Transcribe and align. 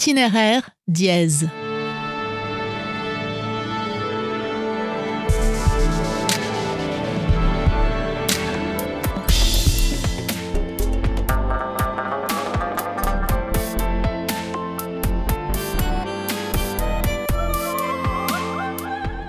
Itinéraire 0.00 0.70
dièse. 0.88 1.46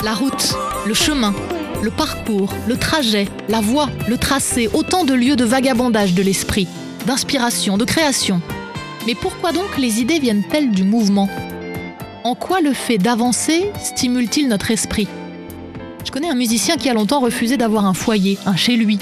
La 0.02 0.14
route, 0.14 0.56
le 0.88 0.94
chemin, 0.94 1.34
le 1.84 1.92
parcours, 1.92 2.54
le 2.66 2.78
trajet, 2.78 3.28
la 3.50 3.60
voie, 3.60 3.90
le 4.08 4.18
tracé, 4.18 4.70
autant 4.74 5.04
de 5.04 5.14
lieux 5.14 5.36
de 5.36 5.44
vagabondage 5.44 6.14
de 6.14 6.24
l'esprit, 6.24 6.70
d'inspiration, 7.06 7.78
de 7.78 7.84
création. 7.84 8.42
Mais 9.08 9.16
pourquoi 9.16 9.52
donc 9.52 9.78
les 9.78 10.00
idées 10.00 10.20
viennent-elles 10.20 10.72
du 10.72 10.84
mouvement? 10.84 11.30
En 12.24 12.36
quoi 12.36 12.62
le 12.62 12.74
fait 12.74 12.98
d'avancer 12.98 13.72
stimule-t-il 13.84 14.48
notre 14.48 14.72
esprit? 14.72 15.08
Je 16.06 16.12
connais 16.12 16.30
un 16.30 16.36
musicien 16.36 16.78
qui 16.78 16.90
a 16.90 16.94
longtemps 16.94 17.20
refusé 17.20 17.58
d'avoir 17.58 17.86
un 17.86 17.94
foyer, 17.94 18.38
un 18.46 18.56
chez 18.56 18.76
lui, 18.76 19.00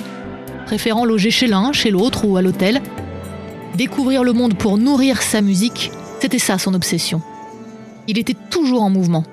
préférant 0.65 1.05
loger 1.05 1.31
chez 1.31 1.47
l'un, 1.47 1.73
chez 1.73 1.91
l'autre 1.91 2.25
ou 2.25 2.37
à 2.37 2.41
l'hôtel. 2.41 2.81
Découvrir 3.75 4.23
le 4.23 4.33
monde 4.33 4.57
pour 4.57 4.77
nourrir 4.77 5.21
sa 5.21 5.41
musique, 5.41 5.91
c'était 6.21 6.39
ça 6.39 6.57
son 6.57 6.73
obsession. 6.73 7.21
Il 8.07 8.17
était 8.17 8.35
toujours 8.49 8.83
en 8.83 8.89
mouvement 8.89 9.23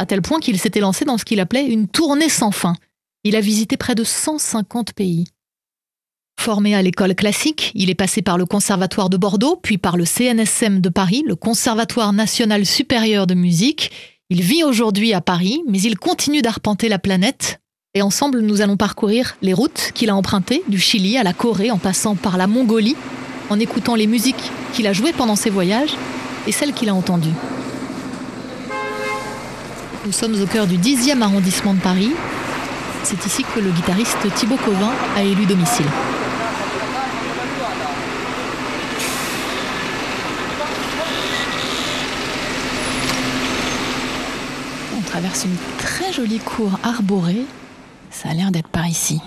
à 0.00 0.06
tel 0.06 0.22
point 0.22 0.40
qu'il 0.40 0.58
s'était 0.58 0.80
lancé 0.80 1.04
dans 1.04 1.18
ce 1.18 1.26
qu'il 1.26 1.40
appelait 1.40 1.66
une 1.66 1.86
tournée 1.86 2.30
sans 2.30 2.52
fin. 2.52 2.74
Il 3.22 3.36
a 3.36 3.40
visité 3.42 3.76
près 3.76 3.94
de 3.94 4.02
150 4.02 4.94
pays. 4.94 5.26
Formé 6.40 6.74
à 6.74 6.80
l'école 6.80 7.14
classique, 7.14 7.70
il 7.74 7.90
est 7.90 7.94
passé 7.94 8.22
par 8.22 8.38
le 8.38 8.46
Conservatoire 8.46 9.10
de 9.10 9.18
Bordeaux, 9.18 9.60
puis 9.62 9.76
par 9.76 9.98
le 9.98 10.06
CNSM 10.06 10.80
de 10.80 10.88
Paris, 10.88 11.22
le 11.26 11.36
Conservatoire 11.36 12.14
national 12.14 12.64
supérieur 12.64 13.26
de 13.26 13.34
musique. 13.34 13.90
Il 14.30 14.40
vit 14.40 14.64
aujourd'hui 14.64 15.12
à 15.12 15.20
Paris, 15.20 15.60
mais 15.68 15.82
il 15.82 15.98
continue 15.98 16.40
d'arpenter 16.40 16.88
la 16.88 16.98
planète. 16.98 17.60
Et 17.92 18.00
ensemble, 18.00 18.40
nous 18.40 18.62
allons 18.62 18.78
parcourir 18.78 19.36
les 19.42 19.52
routes 19.52 19.90
qu'il 19.92 20.08
a 20.08 20.16
empruntées, 20.16 20.62
du 20.66 20.78
Chili 20.78 21.18
à 21.18 21.24
la 21.24 21.34
Corée, 21.34 21.70
en 21.70 21.76
passant 21.76 22.16
par 22.16 22.38
la 22.38 22.46
Mongolie, 22.46 22.96
en 23.50 23.60
écoutant 23.60 23.94
les 23.94 24.06
musiques 24.06 24.50
qu'il 24.72 24.86
a 24.86 24.94
jouées 24.94 25.12
pendant 25.12 25.36
ses 25.36 25.50
voyages 25.50 25.94
et 26.46 26.52
celles 26.52 26.72
qu'il 26.72 26.88
a 26.88 26.94
entendues. 26.94 27.28
Nous 30.06 30.12
sommes 30.12 30.40
au 30.40 30.46
cœur 30.46 30.66
du 30.66 30.78
10e 30.78 31.20
arrondissement 31.20 31.74
de 31.74 31.80
Paris. 31.80 32.12
C'est 33.02 33.26
ici 33.26 33.44
que 33.54 33.60
le 33.60 33.70
guitariste 33.72 34.16
Thibaut 34.36 34.56
Covin 34.56 34.92
a 35.18 35.22
élu 35.22 35.44
domicile. 35.44 35.84
Traverse 45.20 45.44
une 45.44 45.56
très 45.76 46.14
jolie 46.14 46.38
cour 46.38 46.78
arborée. 46.82 47.44
Ça 48.10 48.30
a 48.30 48.32
l'air 48.32 48.50
d'être 48.50 48.68
par 48.68 48.86
ici. 48.86 49.20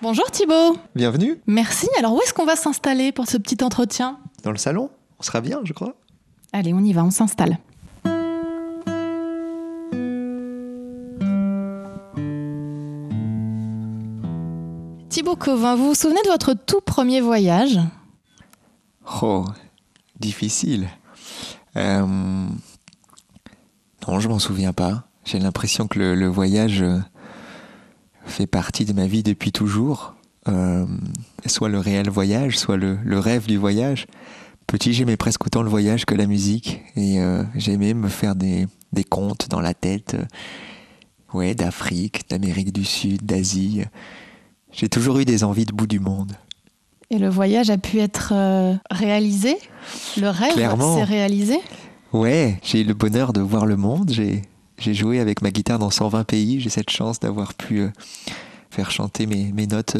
Bonjour 0.00 0.30
Thibaut. 0.30 0.76
Bienvenue. 0.94 1.40
Merci. 1.48 1.88
Alors 1.98 2.14
où 2.14 2.20
est-ce 2.20 2.32
qu'on 2.32 2.44
va 2.44 2.54
s'installer 2.54 3.10
pour 3.10 3.26
ce 3.26 3.38
petit 3.38 3.64
entretien? 3.64 4.20
Dans 4.44 4.52
le 4.52 4.56
salon 4.56 4.88
On 5.18 5.24
sera 5.24 5.40
bien, 5.40 5.62
je 5.64 5.72
crois. 5.72 5.96
Allez, 6.52 6.72
on 6.72 6.78
y 6.78 6.92
va, 6.92 7.02
on 7.02 7.10
s'installe. 7.10 7.58
Thibaut 15.08 15.34
Covin, 15.34 15.74
vous 15.74 15.88
vous 15.88 15.94
souvenez 15.96 16.22
de 16.22 16.28
votre 16.30 16.54
tout 16.54 16.80
premier 16.80 17.20
voyage? 17.20 17.80
Oh, 19.22 19.44
difficile. 20.20 20.88
Euh, 21.76 22.46
non, 24.06 24.20
je 24.20 24.28
m'en 24.28 24.38
souviens 24.38 24.72
pas. 24.72 25.04
J'ai 25.24 25.38
l'impression 25.38 25.88
que 25.88 25.98
le, 25.98 26.26
voyage 26.26 26.82
euh, 26.82 26.98
fait 28.26 28.46
partie 28.46 28.84
de 28.84 28.92
ma 28.92 29.06
vie 29.06 29.22
depuis 29.22 29.52
toujours. 29.52 30.14
Euh, 30.46 30.86
soit 31.46 31.70
le 31.70 31.78
réel 31.78 32.10
voyage, 32.10 32.58
soit 32.58 32.76
le, 32.76 32.98
rêve 33.18 33.46
du 33.46 33.56
voyage. 33.56 34.06
Petit, 34.66 34.92
j'aimais 34.92 35.16
presque 35.16 35.46
autant 35.46 35.62
le 35.62 35.70
voyage 35.70 36.04
que 36.04 36.14
la 36.14 36.26
musique. 36.26 36.82
Et 36.96 37.20
euh, 37.20 37.42
j'aimais 37.54 37.94
me 37.94 38.08
faire 38.08 38.34
des, 38.34 38.66
des, 38.92 39.04
contes 39.04 39.48
dans 39.48 39.60
la 39.60 39.72
tête. 39.72 40.16
Ouais, 41.32 41.54
d'Afrique, 41.54 42.28
d'Amérique 42.28 42.72
du 42.72 42.84
Sud, 42.84 43.24
d'Asie. 43.24 43.84
J'ai 44.72 44.88
toujours 44.88 45.18
eu 45.18 45.24
des 45.24 45.44
envies 45.44 45.64
de 45.64 45.72
bout 45.72 45.86
du 45.86 46.00
monde. 46.00 46.32
Et 47.10 47.18
le 47.18 47.28
voyage 47.28 47.70
a 47.70 47.78
pu 47.78 47.98
être 47.98 48.32
euh, 48.34 48.74
réalisé 48.90 49.56
Le 50.16 50.28
rêve 50.28 50.54
s'est 50.54 51.04
réalisé 51.04 51.58
Ouais, 52.12 52.58
j'ai 52.62 52.80
eu 52.80 52.84
le 52.84 52.94
bonheur 52.94 53.32
de 53.32 53.40
voir 53.40 53.66
le 53.66 53.76
monde. 53.76 54.12
J'ai, 54.12 54.42
joué 54.94 55.20
avec 55.20 55.42
ma 55.42 55.50
guitare 55.50 55.78
dans 55.78 55.90
120 55.90 56.24
pays. 56.24 56.60
J'ai 56.60 56.70
cette 56.70 56.90
chance 56.90 57.18
d'avoir 57.20 57.54
pu 57.54 57.88
faire 58.70 58.90
chanter 58.90 59.26
mes, 59.26 59.52
mes 59.52 59.66
notes 59.66 59.96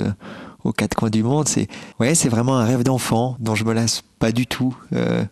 aux 0.64 0.72
quatre 0.72 0.94
coins 0.94 1.10
du 1.10 1.22
monde. 1.22 1.48
C'est 1.48 1.68
ouais, 2.00 2.14
c'est 2.14 2.28
vraiment 2.28 2.56
un 2.58 2.64
rêve 2.64 2.82
d'enfant 2.82 3.36
dont 3.38 3.54
je 3.54 3.64
me 3.64 3.72
lasse 3.72 4.02
pas 4.18 4.32
du 4.32 4.46
tout. 4.46 4.76
Euh, 4.92 5.24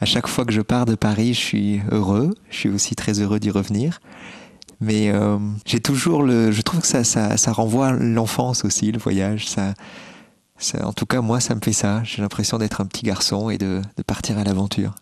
à 0.00 0.04
chaque 0.04 0.26
fois 0.26 0.44
que 0.44 0.52
je 0.52 0.60
pars 0.60 0.84
de 0.84 0.94
Paris, 0.94 1.34
je 1.34 1.40
suis 1.40 1.80
heureux. 1.90 2.34
Je 2.50 2.56
suis 2.56 2.68
aussi 2.68 2.94
très 2.94 3.20
heureux 3.20 3.40
d'y 3.40 3.50
revenir. 3.50 4.00
Mais 4.80 5.10
euh, 5.10 5.38
j'ai 5.64 5.80
toujours 5.80 6.22
le, 6.22 6.52
je 6.52 6.60
trouve 6.60 6.80
que 6.80 6.86
ça, 6.86 7.02
ça, 7.02 7.38
ça 7.38 7.52
renvoie 7.52 7.92
l'enfance 7.92 8.64
aussi, 8.64 8.92
le 8.92 8.98
voyage. 8.98 9.48
Ça, 9.48 9.72
ça, 10.58 10.86
en 10.86 10.92
tout 10.92 11.06
cas, 11.06 11.20
moi, 11.20 11.40
ça 11.40 11.54
me 11.54 11.60
fait 11.60 11.72
ça. 11.72 12.02
J'ai 12.04 12.22
l'impression 12.22 12.58
d'être 12.58 12.80
un 12.80 12.86
petit 12.86 13.04
garçon 13.04 13.50
et 13.50 13.58
de, 13.58 13.82
de 13.96 14.02
partir 14.02 14.38
à 14.38 14.44
l'aventure. 14.44 14.94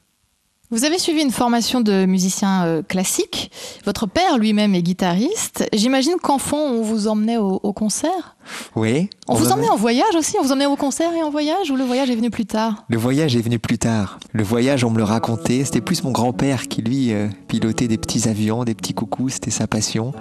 Vous 0.71 0.85
avez 0.85 0.99
suivi 0.99 1.21
une 1.21 1.31
formation 1.31 1.81
de 1.83 2.05
musicien 2.05 2.65
euh, 2.65 2.83
classique. 2.83 3.53
Votre 3.85 4.07
père 4.07 4.39
lui-même 4.39 4.75
est 4.75 4.83
guitariste. 4.83 5.69
J'imagine 5.73 6.15
qu'enfant, 6.21 6.59
on 6.59 6.83
vous 6.83 7.07
emmenait 7.07 7.37
au, 7.37 7.73
concert 7.73 8.37
Oui. 8.75 9.09
On, 9.29 9.35
vous 9.35 9.53
emmenait 9.53 9.69
en 9.69 9.77
voyage 9.77 10.17
aussi 10.17 10.37
On 10.41 10.43
vous 10.43 10.51
emmenait 10.51 10.67
au 10.67 10.75
concert 10.75 11.13
et 11.15 11.23
en 11.23 11.31
voyage 11.31 11.71
Ou 11.71 11.77
le 11.77 11.85
voyage 11.85 12.11
est 12.11 12.17
venu 12.17 12.31
plus 12.31 12.47
tard? 12.47 12.87
Le 12.89 12.97
voyage 12.97 13.37
est 13.37 13.41
venu 13.41 13.59
plus 13.61 13.79
tard. 13.79 14.19
Le 14.33 14.43
voyage, 14.43 14.85
on 14.85 14.91
me 14.91 14.97
le 14.97 15.05
racontait. 15.05 15.65
C'était 15.65 15.81
plus 15.83 16.03
mon 16.03 16.11
grand-père 16.11 16.67
qui, 16.67 16.83
lui, 16.83 17.13
euh, 17.13 17.29
pilotait 17.47 17.87
des 17.87 17.99
petits 17.99 18.29
avions, 18.29 18.65
des 18.65 18.75
petits 18.75 18.95
coucous. 18.95 19.29
C'était 19.29 19.53
sa 19.53 19.69
passion. 19.69 20.13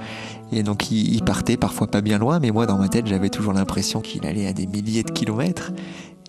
Et 0.55 0.63
donc, 0.63 0.91
il, 0.91 1.23
partait 1.23 1.57
parfois 1.57 1.87
pas 1.87 2.01
bien 2.01 2.17
loin. 2.17 2.39
Mais 2.39 2.51
moi, 2.51 2.65
dans 2.65 2.77
ma 2.77 2.87
tête, 2.87 3.07
j'avais 3.07 3.29
toujours 3.29 3.53
l'impression 3.53 4.01
qu'il 4.01 4.25
allait 4.25 4.47
à 4.47 4.53
des 4.53 4.67
milliers 4.67 5.03
de 5.03 5.11
kilomètres. 5.11 5.71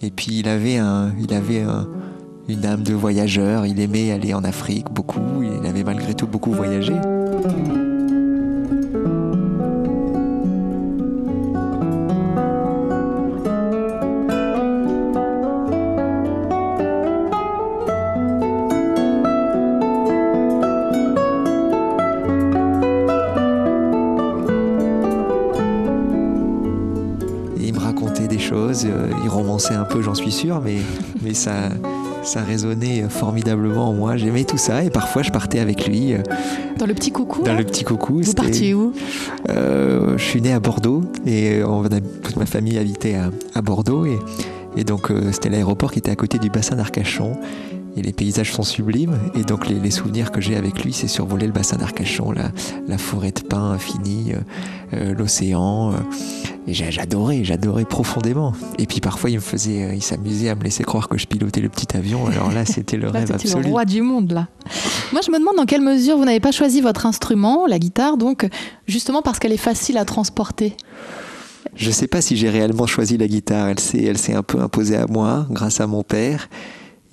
Et 0.02 0.10
puis, 0.10 0.38
il 0.40 0.48
avait 0.48 0.78
un... 0.78 1.12
Il 1.18 1.34
avait 1.34 1.62
un 1.62 1.88
une 2.48 2.66
âme 2.66 2.82
de 2.82 2.94
voyageur. 2.94 3.66
Il 3.66 3.80
aimait 3.80 4.12
aller 4.12 4.34
en 4.34 4.44
Afrique 4.44 4.86
beaucoup. 4.90 5.42
Il 5.42 5.66
avait 5.66 5.84
malgré 5.84 6.14
tout 6.14 6.26
beaucoup 6.26 6.52
voyagé. 6.52 6.94
Choses, 28.74 28.86
euh, 28.90 29.08
il 29.22 29.28
romançait 29.28 29.74
un 29.74 29.84
peu, 29.84 30.02
j'en 30.02 30.14
suis 30.14 30.32
sûr, 30.32 30.60
mais, 30.64 30.76
mais 31.22 31.34
ça, 31.34 31.54
ça 32.22 32.42
résonnait 32.42 33.04
formidablement 33.08 33.88
en 33.88 33.92
moi. 33.92 34.16
J'aimais 34.16 34.44
tout 34.44 34.58
ça 34.58 34.82
et 34.84 34.90
parfois 34.90 35.22
je 35.22 35.30
partais 35.30 35.58
avec 35.60 35.86
lui. 35.86 36.14
Euh, 36.14 36.18
dans 36.78 36.86
le 36.86 36.94
petit 36.94 37.10
coucou 37.12 37.42
Dans 37.42 37.54
le 37.54 37.64
petit 37.64 37.84
coucou. 37.84 38.20
Vous 38.22 38.32
partiez 38.34 38.74
où? 38.74 38.92
euh, 39.50 40.16
Je 40.18 40.22
suis 40.24 40.40
né 40.40 40.52
à 40.52 40.60
Bordeaux 40.60 41.02
et 41.26 41.62
on, 41.64 41.82
toute 41.84 42.36
ma 42.36 42.46
famille 42.46 42.78
habitait 42.78 43.14
à, 43.14 43.30
à 43.54 43.62
Bordeaux 43.62 44.06
et, 44.06 44.18
et 44.76 44.84
donc 44.84 45.12
c'était 45.32 45.48
l'aéroport 45.50 45.92
qui 45.92 46.00
était 46.00 46.10
à 46.10 46.16
côté 46.16 46.38
du 46.38 46.50
bassin 46.50 46.76
d'Arcachon 46.76 47.36
et 47.96 48.02
les 48.02 48.12
paysages 48.12 48.52
sont 48.52 48.62
sublimes. 48.62 49.18
Et 49.34 49.42
donc 49.42 49.68
les, 49.68 49.90
souvenirs 49.90 50.32
que 50.32 50.40
j'ai 50.40 50.56
avec 50.56 50.84
lui, 50.84 50.92
c'est 50.92 51.08
survoler 51.08 51.46
le 51.46 51.52
bassin 51.52 51.76
d'Arcachon, 51.76 52.32
la, 52.32 52.50
la, 52.88 52.98
forêt 52.98 53.30
de 53.30 53.40
pins 53.40 53.72
infinie, 53.72 54.32
euh, 54.32 54.38
euh, 54.94 55.14
l'océan. 55.14 55.92
Euh, 55.92 55.96
et 56.66 56.72
j'adorais, 56.72 57.44
j'adorais 57.44 57.84
profondément. 57.84 58.52
Et 58.78 58.86
puis 58.86 59.00
parfois 59.00 59.30
il 59.30 59.36
me 59.36 59.40
faisait, 59.40 59.94
il 59.94 60.02
s'amusait 60.02 60.48
à 60.48 60.54
me 60.54 60.62
laisser 60.62 60.82
croire 60.82 61.08
que 61.08 61.18
je 61.18 61.26
pilotais 61.26 61.60
le 61.60 61.68
petit 61.68 61.96
avion. 61.96 62.26
Alors 62.26 62.50
là, 62.50 62.64
c'était 62.64 62.96
le 62.96 63.08
rêve 63.10 63.30
absolu. 63.30 63.64
le 63.64 63.68
roi 63.70 63.84
du 63.84 64.00
monde 64.00 64.32
là. 64.32 64.48
Moi, 65.12 65.20
je 65.24 65.30
me 65.30 65.38
demande 65.38 65.56
dans 65.56 65.66
quelle 65.66 65.82
mesure 65.82 66.16
vous 66.16 66.24
n'avez 66.24 66.40
pas 66.40 66.52
choisi 66.52 66.80
votre 66.80 67.06
instrument, 67.06 67.66
la 67.66 67.78
guitare, 67.78 68.16
donc 68.16 68.48
justement 68.86 69.20
parce 69.20 69.38
qu'elle 69.38 69.52
est 69.52 69.56
facile 69.58 69.98
à 69.98 70.04
transporter. 70.04 70.74
Je 71.76 71.88
ne 71.88 71.92
sais 71.92 72.06
pas 72.06 72.20
si 72.20 72.36
j'ai 72.36 72.48
réellement 72.48 72.86
choisi 72.86 73.18
la 73.18 73.26
guitare. 73.26 73.68
Elle 73.68 73.80
s'est, 73.80 74.02
elle 74.02 74.18
s'est 74.18 74.34
un 74.34 74.42
peu 74.42 74.60
imposée 74.60 74.96
à 74.96 75.06
moi 75.06 75.46
grâce 75.50 75.80
à 75.80 75.86
mon 75.86 76.02
père. 76.02 76.48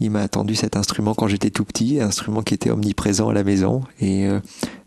Il 0.02 0.10
m'a 0.10 0.22
attendu 0.22 0.56
cet 0.56 0.76
instrument 0.76 1.14
quand 1.14 1.28
j'étais 1.28 1.52
tout 1.52 1.64
petit, 1.64 2.02
un 2.02 2.08
instrument 2.08 2.42
qui 2.42 2.56
était 2.56 2.72
omniprésent 2.72 3.30
à 3.30 3.34
la 3.34 3.44
maison. 3.44 3.82
Et 4.00 4.26
euh, 4.26 4.40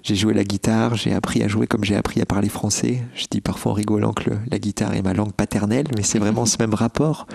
j'ai 0.02 0.16
joué 0.16 0.34
la 0.34 0.42
guitare, 0.42 0.96
j'ai 0.96 1.14
appris 1.14 1.42
à 1.44 1.48
jouer 1.48 1.68
comme 1.68 1.84
j'ai 1.84 1.94
appris 1.94 2.20
à 2.20 2.26
parler 2.26 2.48
français. 2.48 3.00
Je 3.14 3.26
dis 3.30 3.40
parfois 3.40 3.72
en 3.72 3.74
rigolant 3.76 4.12
que 4.12 4.30
la 4.50 4.58
guitare 4.58 4.92
est 4.94 5.02
ma 5.02 5.14
langue 5.14 5.32
paternelle, 5.32 5.86
mais 5.96 6.02
c'est 6.02 6.18
vraiment 6.18 6.46
ce 6.46 6.56
même 6.58 6.74
rapport. 6.74 7.28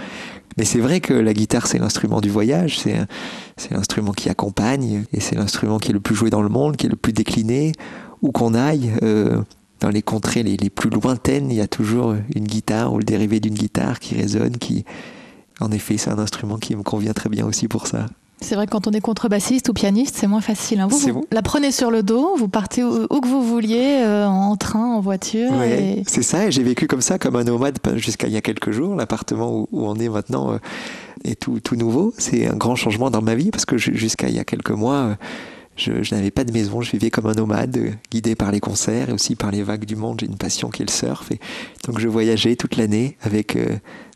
Mais 0.57 0.65
c'est 0.65 0.79
vrai 0.79 0.99
que 0.99 1.13
la 1.13 1.33
guitare, 1.33 1.67
c'est 1.67 1.79
l'instrument 1.79 2.19
du 2.19 2.29
voyage, 2.29 2.79
c'est 2.79 3.07
l'instrument 3.71 4.11
qui 4.11 4.29
accompagne, 4.29 5.05
et 5.13 5.21
c'est 5.21 5.35
l'instrument 5.35 5.79
qui 5.79 5.91
est 5.91 5.93
le 5.93 6.01
plus 6.01 6.15
joué 6.15 6.29
dans 6.29 6.41
le 6.41 6.49
monde, 6.49 6.75
qui 6.75 6.87
est 6.87 6.89
le 6.89 6.97
plus 6.97 7.13
décliné. 7.13 7.71
Où 8.21 8.33
qu'on 8.33 8.53
aille, 8.53 8.91
euh, 9.03 9.41
dans 9.79 9.87
les 9.87 10.01
contrées 10.01 10.43
les, 10.43 10.57
les, 10.57 10.69
plus 10.69 10.89
lointaines, 10.89 11.49
il 11.49 11.55
y 11.55 11.61
a 11.61 11.67
toujours 11.67 12.13
une 12.35 12.43
guitare 12.43 12.91
ou 12.91 12.97
le 12.97 13.05
dérivé 13.05 13.39
d'une 13.39 13.53
guitare 13.53 13.99
qui 13.99 14.15
résonne, 14.15 14.57
qui, 14.57 14.83
en 15.59 15.71
effet, 15.71 15.97
c'est 15.97 16.09
un 16.09 16.19
instrument 16.19 16.57
qui 16.57 16.75
me 16.75 16.83
convient 16.83 17.13
très 17.13 17.29
bien 17.29 17.45
aussi 17.45 17.67
pour 17.67 17.87
ça. 17.87 18.07
C'est 18.41 18.55
vrai 18.55 18.67
que 18.67 18.71
quand 18.71 18.87
on 18.87 18.91
est 18.91 19.01
contrebassiste 19.01 19.67
ou 19.69 19.73
pianiste, 19.73 20.15
c'est 20.17 20.27
moins 20.27 20.41
facile. 20.41 20.79
Hein. 20.79 20.87
Vous, 20.87 20.97
vous 20.97 21.27
la 21.31 21.41
prenez 21.41 21.71
sur 21.71 21.91
le 21.91 22.03
dos, 22.03 22.37
vous 22.37 22.47
partez 22.47 22.83
où, 22.83 23.05
que 23.07 23.27
vous 23.27 23.43
vouliez, 23.43 24.01
euh, 24.01 24.25
en 24.27 24.55
train, 24.55 24.85
en 24.85 25.01
voiture. 25.01 25.51
C'est 26.07 26.23
ça, 26.23 26.47
et 26.47 26.51
j'ai 26.51 26.63
vécu 26.63 26.87
comme 26.87 27.01
ça, 27.01 27.19
comme 27.19 27.35
un 27.35 27.43
nomade 27.43 27.79
jusqu'à 27.95 28.27
il 28.27 28.33
y 28.33 28.37
a 28.37 28.41
quelques 28.41 28.71
jours. 28.71 28.95
L'appartement 28.95 29.51
où, 29.53 29.67
on 29.73 29.95
est 29.95 30.07
maintenant 30.07 30.53
euh, 30.53 30.57
est 31.25 31.37
tout, 31.37 31.59
tout 31.59 31.75
nouveau. 31.75 32.13
C'est 32.17 32.47
un 32.47 32.55
grand 32.55 32.75
changement 32.75 33.11
dans 33.11 33.21
ma 33.21 33.35
vie 33.35 33.51
parce 33.51 33.65
que 33.65 33.77
jusqu'à 33.77 34.29
il 34.29 34.35
y 34.35 34.39
a 34.39 34.45
quelques 34.45 34.71
mois, 34.71 34.95
euh, 34.95 35.15
je, 35.79 36.13
n'avais 36.13 36.31
pas 36.31 36.43
de 36.43 36.51
maison, 36.51 36.81
je 36.81 36.91
vivais 36.91 37.09
comme 37.09 37.25
un 37.27 37.33
nomade, 37.33 37.97
guidé 38.11 38.35
par 38.35 38.51
les 38.51 38.59
concerts 38.59 39.09
et 39.09 39.13
aussi 39.13 39.35
par 39.35 39.51
les 39.51 39.63
vagues 39.63 39.85
du 39.85 39.95
monde. 39.95 40.17
J'ai 40.19 40.27
une 40.27 40.37
passion 40.37 40.69
qui 40.69 40.83
est 40.83 40.85
le 40.85 40.91
surf. 40.91 41.31
Et 41.31 41.39
donc 41.85 41.99
je 41.99 42.07
voyageais 42.07 42.55
toute 42.55 42.75
l'année 42.77 43.17
avec 43.21 43.57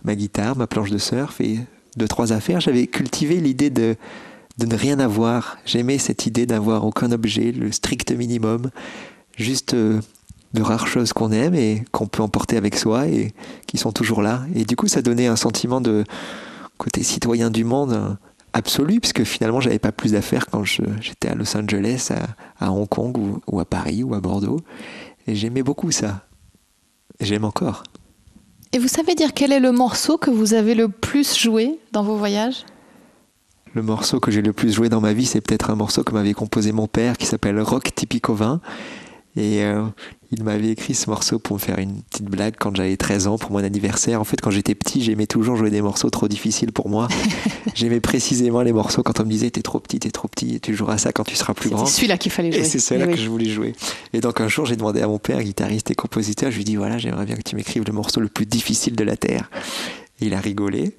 ma 0.04 0.16
guitare, 0.16 0.56
ma 0.56 0.68
planche 0.68 0.92
de 0.92 0.98
surf 0.98 1.40
et 1.42 1.60
deux, 1.98 2.08
trois 2.08 2.34
affaires. 2.34 2.60
J'avais 2.60 2.88
cultivé 2.88 3.40
l'idée 3.40 3.70
de, 3.70 3.96
de 4.58 4.66
ne 4.66 4.76
rien 4.76 5.00
avoir. 5.00 5.58
J'aimais 5.66 5.98
cette 5.98 6.26
idée 6.26 6.46
d'avoir 6.46 6.86
aucun 6.86 7.12
objet, 7.12 7.52
le 7.52 7.72
strict 7.72 8.12
minimum, 8.12 8.70
juste 9.38 9.74
euh, 9.74 10.00
de 10.54 10.62
rares 10.62 10.88
choses 10.88 11.14
qu'on 11.14 11.32
aime 11.32 11.56
et 11.56 11.84
qu'on 11.92 12.08
peut 12.08 12.22
emporter 12.22 12.58
avec 12.58 12.76
soi 12.76 13.08
et 13.08 13.34
qui 13.68 13.78
sont 13.78 13.92
toujours 13.92 14.22
là. 14.22 14.44
Et 14.56 14.66
du 14.66 14.76
coup, 14.76 14.88
ça 14.88 15.02
donnait 15.02 15.28
un 15.28 15.36
sentiment 15.36 15.82
de 15.82 16.04
côté 16.78 17.04
citoyen 17.04 17.50
du 17.50 17.64
monde 17.64 17.94
euh, 17.94 18.14
absolu, 18.54 19.00
puisque 19.00 19.24
finalement, 19.24 19.60
j'avais 19.60 19.80
pas 19.80 19.92
plus 19.92 20.14
d'affaires 20.14 20.46
quand 20.48 20.64
j'étais 20.64 21.30
à 21.30 21.36
Los 21.36 21.56
Angeles, 21.58 22.12
à, 22.60 22.72
Hong 22.72 22.88
Kong 22.88 23.18
ou, 23.18 23.42
ou 23.48 23.60
à 23.60 23.66
Paris 23.66 24.04
ou 24.04 24.14
à 24.14 24.20
Bordeaux. 24.20 24.60
Et 25.28 25.36
j'aimais 25.36 25.64
beaucoup 25.64 25.92
ça. 25.92 26.28
J'aime 27.20 27.46
encore. 27.46 27.84
Et 28.72 28.80
vous 28.80 28.88
savez 28.88 29.16
dire 29.16 29.34
quel 29.34 29.52
est 29.52 29.60
le 29.60 29.72
morceau 29.72 30.18
que 30.18 30.32
vous 30.32 30.54
avez 30.54 30.74
le 30.74 30.90
plus 30.90 31.38
joué 31.38 31.80
dans 31.92 32.04
vos 32.04 32.16
voyages? 32.16 32.66
Le 33.74 33.82
morceau 33.82 34.20
que 34.20 34.32
j'ai 34.32 34.42
le 34.42 34.54
plus 34.54 34.74
joué 34.74 34.90
dans 34.90 35.02
ma 35.02 35.14
vie, 35.14 35.26
c'est 35.26 35.42
peut-être 35.42 35.70
un 35.70 35.76
morceau 35.76 36.04
que 36.04 36.14
m'avait 36.14 36.34
composé 36.34 36.72
mon 36.72 36.88
père 36.88 37.18
qui 37.18 37.26
s'appelle 37.26 37.60
Rock 37.60 37.94
Typico 37.94 38.34
20. 38.34 38.62
Et 39.36 39.64
euh, 39.64 39.84
il 40.32 40.44
m'avait 40.44 40.70
écrit 40.70 40.94
ce 40.94 41.10
morceau 41.10 41.40
pour 41.40 41.56
me 41.56 41.60
faire 41.60 41.80
une 41.80 42.02
petite 42.04 42.26
blague 42.26 42.54
quand 42.60 42.76
j'avais 42.76 42.96
13 42.98 43.28
ans 43.28 43.38
pour 43.38 43.52
mon 43.52 43.64
anniversaire. 43.64 44.22
En 44.22 44.24
fait, 44.24 44.40
quand 44.40 44.52
j'étais 44.52 44.76
petit, 44.76 45.04
j'aimais 45.04 45.26
toujours 45.26 45.56
jouer 45.56 45.72
des 45.72 45.82
morceaux 45.82 46.12
trop 46.12 46.28
difficiles 46.28 46.72
pour 46.72 46.88
moi. 46.88 47.08
j'aimais 47.76 48.00
précisément 48.00 48.62
les 48.62 48.74
morceaux 48.74 49.02
quand 49.02 49.20
on 49.20 49.26
me 49.26 49.30
disait 49.30 49.50
t'es 49.50 49.64
trop 49.64 49.80
petit, 49.80 50.00
t'es 50.00 50.12
trop 50.12 50.28
petit, 50.28 50.56
et 50.56 50.60
tu 50.60 50.76
joueras 50.76 51.00
ça 51.00 51.12
quand 51.12 51.24
tu 51.24 51.36
seras 51.36 51.56
plus 51.56 51.72
grand. 51.72 51.86
C'est 51.86 51.96
celui-là 51.96 52.18
qu'il 52.18 52.32
fallait 52.32 52.52
jouer. 52.52 52.62
Et 52.62 52.64
c'est 52.64 52.80
celui-là 52.80 53.08
que 53.08 53.18
je 53.18 53.30
voulais 53.30 53.50
jouer. 53.50 53.74
Et 54.14 54.22
donc 54.22 54.40
un 54.40 54.48
jour, 54.48 54.66
j'ai 54.66 54.76
demandé 54.76 55.02
à 55.02 55.08
mon 55.08 55.18
père, 55.18 55.42
guitariste 55.42 55.90
et 55.90 55.96
compositeur, 55.96 56.52
je 56.52 56.56
lui 56.58 56.62
ai 56.62 56.66
dit 56.66 56.76
voilà, 56.76 57.00
j'aimerais 57.00 57.26
bien 57.26 57.36
que 57.36 57.44
tu 57.44 57.56
m'écrives 57.56 57.84
le 57.88 57.94
morceau 57.94 58.22
le 58.22 58.30
plus 58.30 58.46
difficile 58.46 58.96
de 58.96 59.04
la 59.04 59.18
terre. 59.18 59.50
Et 60.22 60.28
il 60.28 60.34
a 60.36 60.40
rigolé. 60.40 60.96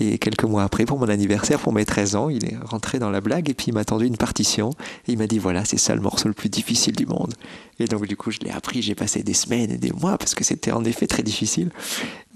Et 0.00 0.18
quelques 0.18 0.44
mois 0.44 0.64
après, 0.64 0.86
pour 0.86 0.98
mon 0.98 1.08
anniversaire, 1.08 1.60
pour 1.60 1.72
mes 1.72 1.84
13 1.84 2.16
ans, 2.16 2.28
il 2.28 2.44
est 2.44 2.56
rentré 2.64 2.98
dans 2.98 3.10
la 3.10 3.20
blague 3.20 3.48
et 3.48 3.54
puis 3.54 3.66
il 3.68 3.74
m'a 3.74 3.84
tendu 3.84 4.06
une 4.06 4.16
partition. 4.16 4.70
Et 5.06 5.12
il 5.12 5.18
m'a 5.18 5.28
dit 5.28 5.38
voilà, 5.38 5.64
c'est 5.64 5.78
ça 5.78 5.94
le 5.94 6.00
morceau 6.00 6.26
le 6.26 6.34
plus 6.34 6.48
difficile 6.48 6.96
du 6.96 7.06
monde. 7.06 7.34
Et 7.78 7.86
donc, 7.86 8.06
du 8.06 8.16
coup, 8.16 8.32
je 8.32 8.40
l'ai 8.40 8.50
appris. 8.50 8.82
J'ai 8.82 8.96
passé 8.96 9.22
des 9.22 9.34
semaines 9.34 9.70
et 9.70 9.78
des 9.78 9.92
mois 9.92 10.18
parce 10.18 10.34
que 10.34 10.42
c'était 10.42 10.72
en 10.72 10.84
effet 10.84 11.06
très 11.06 11.22
difficile. 11.22 11.70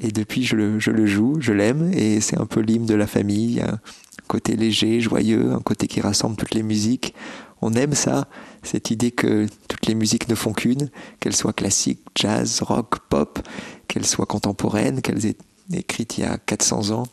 Et 0.00 0.12
depuis, 0.12 0.44
je 0.44 0.54
le, 0.54 0.78
je 0.78 0.92
le 0.92 1.06
joue, 1.06 1.38
je 1.40 1.52
l'aime. 1.52 1.90
Et 1.92 2.20
c'est 2.20 2.38
un 2.38 2.46
peu 2.46 2.60
l'hymne 2.60 2.86
de 2.86 2.94
la 2.94 3.08
famille. 3.08 3.60
Un 3.60 3.80
côté 4.28 4.54
léger, 4.54 5.00
joyeux, 5.00 5.52
un 5.52 5.60
côté 5.60 5.88
qui 5.88 6.00
rassemble 6.00 6.36
toutes 6.36 6.54
les 6.54 6.62
musiques. 6.62 7.12
On 7.60 7.74
aime 7.74 7.94
ça, 7.94 8.28
cette 8.62 8.92
idée 8.92 9.10
que 9.10 9.48
toutes 9.66 9.86
les 9.86 9.96
musiques 9.96 10.28
ne 10.28 10.36
font 10.36 10.52
qu'une, 10.52 10.90
qu'elles 11.18 11.34
soient 11.34 11.52
classiques, 11.52 12.02
jazz, 12.14 12.60
rock, 12.62 13.00
pop, 13.08 13.40
qu'elles 13.88 14.06
soient 14.06 14.26
contemporaines, 14.26 15.02
qu'elles 15.02 15.26
aient 15.26 15.36
écrites 15.72 16.18
il 16.18 16.20
y 16.20 16.24
a 16.24 16.38
400 16.38 16.90
ans 16.90 17.06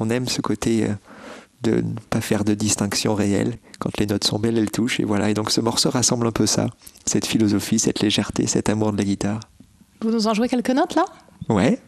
on 0.00 0.10
aime 0.10 0.26
ce 0.28 0.40
côté 0.40 0.84
euh, 0.84 0.94
de 1.62 1.82
ne 1.82 1.94
pas 2.08 2.20
faire 2.20 2.44
de 2.44 2.54
distinction 2.54 3.14
réelle. 3.14 3.58
Quand 3.78 3.96
les 3.98 4.06
notes 4.06 4.24
sont 4.24 4.38
belles, 4.38 4.58
elles 4.58 4.70
touchent. 4.70 4.98
Et 4.98 5.04
voilà. 5.04 5.30
Et 5.30 5.34
donc 5.34 5.50
ce 5.50 5.60
morceau 5.60 5.90
rassemble 5.90 6.26
un 6.26 6.32
peu 6.32 6.46
ça. 6.46 6.68
Cette 7.06 7.26
philosophie, 7.26 7.78
cette 7.78 8.00
légèreté, 8.00 8.46
cet 8.46 8.68
amour 8.68 8.92
de 8.92 8.98
la 8.98 9.04
guitare. 9.04 9.40
Vous 10.00 10.10
nous 10.10 10.26
en 10.26 10.34
jouez 10.34 10.48
quelques 10.48 10.70
notes 10.70 10.94
là? 10.94 11.04
Ouais. 11.48 11.78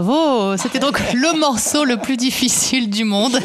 Bravo 0.00 0.56
C'était 0.56 0.78
donc 0.78 0.98
le 1.12 1.38
morceau 1.38 1.84
le 1.84 1.98
plus 1.98 2.16
difficile 2.16 2.88
du 2.88 3.04
monde 3.04 3.38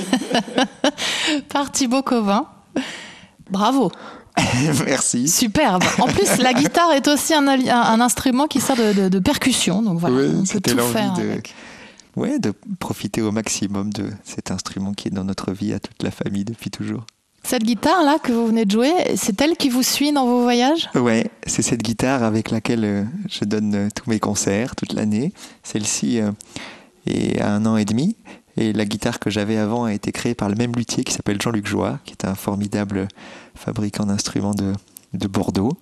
par 1.49 1.71
Thibaut 1.71 2.03
Covin. 2.03 2.45
Bravo 3.49 3.91
Merci. 4.85 5.27
Superbe. 5.27 5.83
En 5.99 6.05
plus, 6.05 6.37
la 6.37 6.53
guitare 6.53 6.91
est 6.93 7.07
aussi 7.07 7.33
un, 7.33 7.47
un, 7.47 7.99
instrument 7.99 8.47
qui 8.47 8.61
sert 8.61 8.75
de, 8.77 9.19
percussion. 9.19 9.81
Donc 9.81 9.99
voilà, 9.99 10.15
oui, 10.15 10.45
c'était 10.45 10.75
l'envie 10.75 11.11
de, 11.17 11.41
ouais, 12.15 12.39
de 12.39 12.53
profiter 12.79 13.21
au 13.21 13.31
maximum 13.31 13.91
de 13.91 14.09
cet 14.23 14.51
instrument 14.51 14.93
qui 14.93 15.07
est 15.07 15.11
dans 15.11 15.23
notre 15.23 15.51
vie 15.51 15.73
à 15.73 15.79
toute 15.79 16.01
la 16.03 16.11
famille 16.11 16.45
depuis 16.45 16.69
toujours. 16.69 17.03
Cette 17.47 17.63
guitare-là 17.63 18.19
que 18.19 18.33
vous 18.33 18.45
venez 18.45 18.65
de 18.65 18.71
jouer, 18.71 18.91
c'est 19.15 19.41
elle 19.41 19.55
qui 19.55 19.69
vous 19.69 19.81
suit 19.81 20.11
dans 20.11 20.25
vos 20.25 20.41
voyages? 20.41 20.89
Ouais, 20.95 21.31
c'est 21.45 21.61
cette 21.61 21.81
guitare 21.81 22.21
avec 22.23 22.51
laquelle 22.51 22.83
euh, 22.83 23.03
je 23.29 23.45
donne 23.45 23.73
euh, 23.73 23.87
tous 23.95 24.09
mes 24.09 24.19
concerts 24.19 24.75
toute 24.75 24.91
l'année. 24.91 25.31
Celle-ci 25.63 26.19
euh, 26.19 26.31
est 27.05 27.39
à 27.39 27.53
un 27.53 27.65
an 27.65 27.77
et 27.77 27.85
demi. 27.85 28.17
Et 28.57 28.73
la 28.73 28.83
guitare 28.83 29.17
que 29.19 29.29
j'avais 29.29 29.55
avant 29.55 29.85
a 29.85 29.93
été 29.93 30.11
créée 30.11 30.35
par 30.35 30.49
le 30.49 30.55
même 30.55 30.73
luthier 30.75 31.05
qui 31.05 31.13
s'appelle 31.13 31.41
Jean-Luc 31.41 31.65
Joie, 31.65 31.99
qui 32.03 32.11
est 32.11 32.25
un 32.25 32.35
formidable 32.35 33.07
fabricant 33.55 34.05
d'instruments 34.05 34.53
de, 34.53 34.73
de, 35.13 35.27
Bordeaux. 35.29 35.77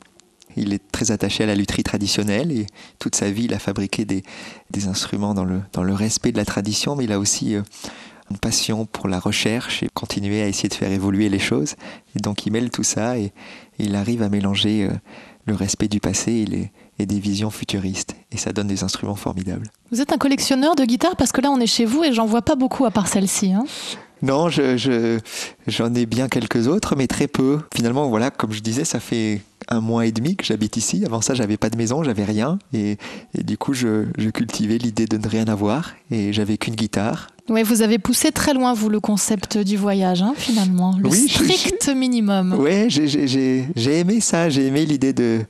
Il 0.56 0.72
est 0.72 0.92
très 0.92 1.10
attaché 1.10 1.46
à 1.46 1.48
la 1.48 1.56
lutherie 1.56 1.82
traditionnelle 1.82 2.52
et 2.52 2.68
toute 3.00 3.16
sa 3.16 3.32
vie, 3.32 3.46
il 3.46 3.56
a 3.56 3.60
fabriqué 3.60 4.06
des, 4.06 4.24
instruments 4.88 5.34
dans 5.34 5.44
le 5.44 5.94
respect 5.96 6.32
de 6.32 6.38
la 6.38 6.46
tradition, 6.46 6.96
mais 6.96 7.06
il 7.06 7.12
a 7.12 7.18
aussi 7.18 7.56
une 8.32 8.38
passion 8.38 8.86
pour 8.86 9.08
la 9.08 9.20
recherche 9.20 9.84
et 9.84 9.90
continuer 9.94 10.42
à 10.42 10.48
essayer 10.48 10.70
de 10.70 10.74
faire 10.74 10.92
évoluer 10.92 11.30
les 11.30 11.40
choses. 11.40 11.76
Et 12.16 12.20
donc 12.20 12.46
il 12.46 12.52
mêle 12.52 12.70
tout 12.70 12.84
ça 12.84 13.18
et, 13.18 13.32
il 13.78 13.96
arrive 13.96 14.24
à 14.24 14.30
mélanger 14.30 14.86
euh, 14.86 14.94
le 15.46 15.54
respect 15.54 15.90
du 15.90 16.00
passé 16.00 16.32
et, 16.32 16.46
les, 16.46 16.72
et, 16.98 17.06
des 17.06 17.20
visions 17.20 17.50
futuristes. 17.50 18.16
Et 18.32 18.38
ça 18.38 18.54
donne 18.54 18.68
des 18.68 18.86
instruments 18.86 19.16
formidables. 19.16 19.68
Vous 19.92 20.00
êtes 20.00 20.14
un 20.14 20.18
collectionneur 20.18 20.76
de 20.76 20.86
guitares 20.86 21.18
parce 21.18 21.34
que 21.34 21.42
là 21.42 21.52
on 21.52 21.60
est 21.60 21.68
chez 21.68 21.84
vous 21.84 22.04
et 22.06 22.14
j'en 22.14 22.26
vois 22.26 22.42
pas 22.42 22.56
beaucoup 22.56 22.86
à 22.86 22.92
part 22.92 23.08
celle-ci. 23.08 23.52
Hein 23.52 23.66
non, 24.22 24.50
j'en 24.50 24.78
je, 24.78 25.20
j'en 25.68 25.94
ai 25.94 26.06
bien 26.06 26.28
quelques 26.28 26.68
autres, 26.68 26.96
mais 26.96 27.08
très 27.08 27.28
peu. 27.28 27.60
Finalement, 27.74 28.08
voilà, 28.10 28.32
comme 28.32 28.52
je 28.52 28.62
disais, 28.62 28.86
ça 28.86 29.00
fait 29.00 29.42
un 29.68 29.82
mois 29.82 30.06
et 30.06 30.12
demi 30.12 30.36
que 30.36 30.46
j'habite 30.46 30.78
ici. 30.78 31.04
Avant 31.06 31.22
ça, 31.22 31.34
j'avais 31.34 31.58
pas 31.58 31.70
de 31.70 31.78
maison, 31.78 32.04
j'avais 32.04 32.24
rien. 32.24 32.60
Et, 32.74 32.98
et, 33.38 33.44
du 33.44 33.58
coup, 33.58 33.74
je, 33.74 34.06
je 34.18 34.30
cultivais 34.30 34.78
l'idée 34.78 35.06
de 35.06 35.18
ne 35.18 35.28
rien 35.28 35.46
avoir. 35.46 35.94
Et 36.12 36.34
j'avais 36.34 36.58
qu'une 36.58 36.76
guitare. 36.76 37.28
Oui, 37.50 37.64
vous 37.64 37.82
avez 37.82 38.00
poussé 38.00 38.32
très 38.32 38.54
loin, 38.54 38.74
vous, 38.74 38.90
le 38.90 39.00
concept 39.00 39.58
du 39.58 39.78
voyage, 39.78 40.22
hein, 40.22 40.34
finalement. 40.36 40.98
Le 40.98 41.10
strict 41.12 41.90
minimum. 41.96 42.56
Oui, 42.58 42.90
j'ai 42.90 44.00
aimé 44.00 44.20
ça. 44.22 44.50
J'ai 44.50 44.68
aimé 44.68 44.86
l'idée 44.86 45.14
de, 45.14 45.42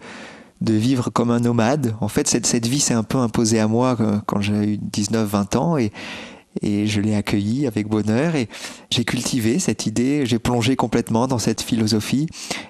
de 0.62 0.74
vivre 0.74 1.10
comme 1.10 1.32
un 1.32 1.40
nomade. 1.40 1.96
En 2.02 2.08
fait, 2.08 2.28
cette, 2.28 2.46
cette 2.46 2.68
vie 2.68 2.80
s'est 2.80 2.94
un 2.94 3.04
peu 3.04 3.18
imposée 3.18 3.60
à 3.60 3.68
moi 3.68 3.96
euh, 4.00 4.18
quand 4.26 4.42
j'ai 4.42 4.74
eu 4.74 4.80
19-20 4.92 5.58
ans. 5.58 5.78
Et, 5.78 5.92
et 6.62 6.88
je 6.88 7.02
l'ai 7.02 7.16
accueilli 7.16 7.68
avec 7.68 7.88
bonheur 7.88 8.36
et 8.36 8.48
j'ai 8.90 9.04
cultivé 9.04 9.60
cette 9.60 9.86
idée, 9.86 10.26
j'ai 10.26 10.40
plongé 10.40 10.76
complètement 10.76 11.28
dans 11.28 11.40
cette 11.40 11.62
philosophie 11.62 12.28